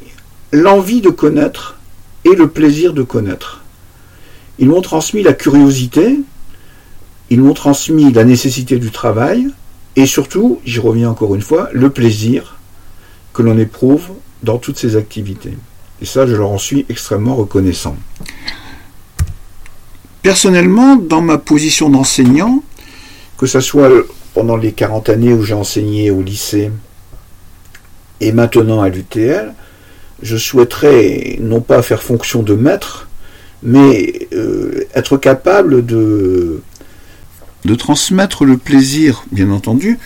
l'envie 0.51 1.01
de 1.01 1.09
connaître 1.09 1.77
et 2.25 2.35
le 2.35 2.47
plaisir 2.49 2.93
de 2.93 3.03
connaître. 3.03 3.63
Ils 4.59 4.67
m'ont 4.67 4.81
transmis 4.81 5.23
la 5.23 5.33
curiosité, 5.33 6.19
ils 7.29 7.41
m'ont 7.41 7.53
transmis 7.53 8.11
la 8.11 8.23
nécessité 8.23 8.77
du 8.77 8.91
travail, 8.91 9.47
et 9.95 10.05
surtout, 10.05 10.59
j'y 10.65 10.79
reviens 10.79 11.09
encore 11.09 11.35
une 11.35 11.41
fois, 11.41 11.69
le 11.73 11.89
plaisir 11.89 12.57
que 13.33 13.41
l'on 13.41 13.57
éprouve 13.57 14.09
dans 14.43 14.57
toutes 14.57 14.77
ces 14.77 14.95
activités. 14.95 15.57
Et 16.01 16.05
ça, 16.05 16.27
je 16.27 16.35
leur 16.35 16.49
en 16.49 16.57
suis 16.57 16.85
extrêmement 16.89 17.35
reconnaissant. 17.35 17.95
Personnellement, 20.21 20.95
dans 20.95 21.21
ma 21.21 21.37
position 21.37 21.89
d'enseignant, 21.89 22.63
que 23.37 23.45
ce 23.45 23.59
soit 23.59 23.89
pendant 24.33 24.57
les 24.57 24.71
40 24.71 25.09
années 25.09 25.33
où 25.33 25.43
j'ai 25.43 25.53
enseigné 25.53 26.11
au 26.11 26.21
lycée 26.21 26.71
et 28.19 28.31
maintenant 28.31 28.81
à 28.81 28.89
l'UTL, 28.89 29.53
je 30.21 30.37
souhaiterais 30.37 31.37
non 31.39 31.61
pas 31.61 31.81
faire 31.81 32.01
fonction 32.01 32.43
de 32.43 32.53
maître, 32.53 33.07
mais 33.63 34.27
euh, 34.33 34.85
être 34.93 35.17
capable 35.17 35.85
de, 35.85 36.61
de 37.65 37.75
transmettre 37.75 38.45
le 38.45 38.57
plaisir, 38.57 39.23
bien 39.31 39.51
entendu, 39.51 39.99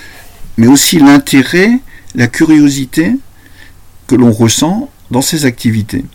mais 0.58 0.68
aussi 0.68 1.00
l'intérêt, 1.00 1.80
la 2.16 2.28
curiosité 2.28 3.16
que 4.08 4.16
l'on 4.16 4.32
ressent 4.32 4.90
dans 5.12 5.22
ces 5.22 5.46
activités. 5.46 6.06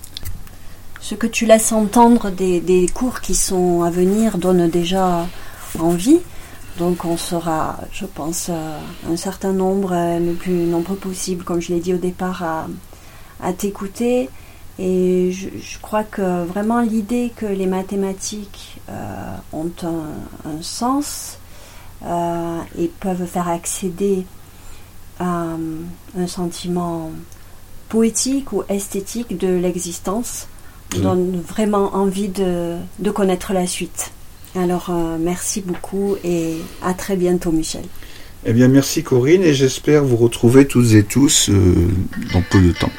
Ce 1.01 1.15
que 1.15 1.27
tu 1.27 1.47
laisses 1.47 1.73
entendre 1.73 2.31
des, 2.31 2.61
des 2.61 2.89
cours 2.93 3.21
qui 3.21 3.35
sont 3.35 3.83
à 3.83 3.91
venir 3.91 4.39
donne 4.39 4.69
déjà 4.69 5.29
envie. 5.79 6.19
Donc 6.79 7.05
on 7.05 7.17
sera, 7.17 7.79
je 7.93 8.05
pense, 8.05 8.49
euh, 8.51 8.79
un 9.11 9.17
certain 9.17 9.53
nombre, 9.53 9.93
euh, 9.93 10.19
le 10.19 10.33
plus 10.35 10.53
nombreux 10.53 10.97
possible, 10.97 11.43
comme 11.43 11.61
je 11.61 11.73
l'ai 11.73 11.81
dit 11.81 11.95
au 11.95 11.99
départ, 11.99 12.43
à, 12.43 12.67
t'écouter. 13.53 14.29
Et 14.79 15.33
je, 15.33 15.79
crois 15.81 16.05
que 16.05 16.45
vraiment 16.45 16.81
l'idée 16.81 17.33
que 17.35 17.47
les 17.47 17.67
mathématiques 17.67 18.79
euh, 18.91 19.37
ont 19.53 19.71
un, 19.83 20.63
sens 20.63 21.39
et 22.79 22.91
peuvent 23.01 23.27
faire 23.27 23.49
accéder 23.49 24.27
à 25.19 25.57
un 26.19 26.27
sentiment 26.27 27.11
poétique 27.89 28.53
ou 28.53 28.63
esthétique 28.69 29.39
de 29.39 29.49
l'existence 29.49 30.47
donne 31.01 31.41
vraiment 31.41 31.95
envie 31.95 32.29
de 32.29 33.11
connaître 33.13 33.55
la 33.55 33.67
suite. 33.67 34.13
Alors, 34.57 34.89
euh, 34.89 35.19
merci 35.21 35.61
beaucoup 35.61 36.17
et 36.25 36.57
à 36.83 36.95
très 36.95 37.17
bientôt, 37.17 37.53
Michel. 37.53 37.83
Eh 38.47 38.53
bien, 38.53 38.69
merci 38.69 39.03
Corinne 39.03 39.43
et 39.43 39.53
j'espère 39.53 40.05
vous 40.05 40.17
retrouver 40.17 40.67
toutes 40.67 40.93
et 40.93 41.03
tous 41.03 41.51
euh, 41.51 41.75
dans 42.33 42.43
peu 42.43 42.61
de 42.61 42.73
temps. 42.73 42.93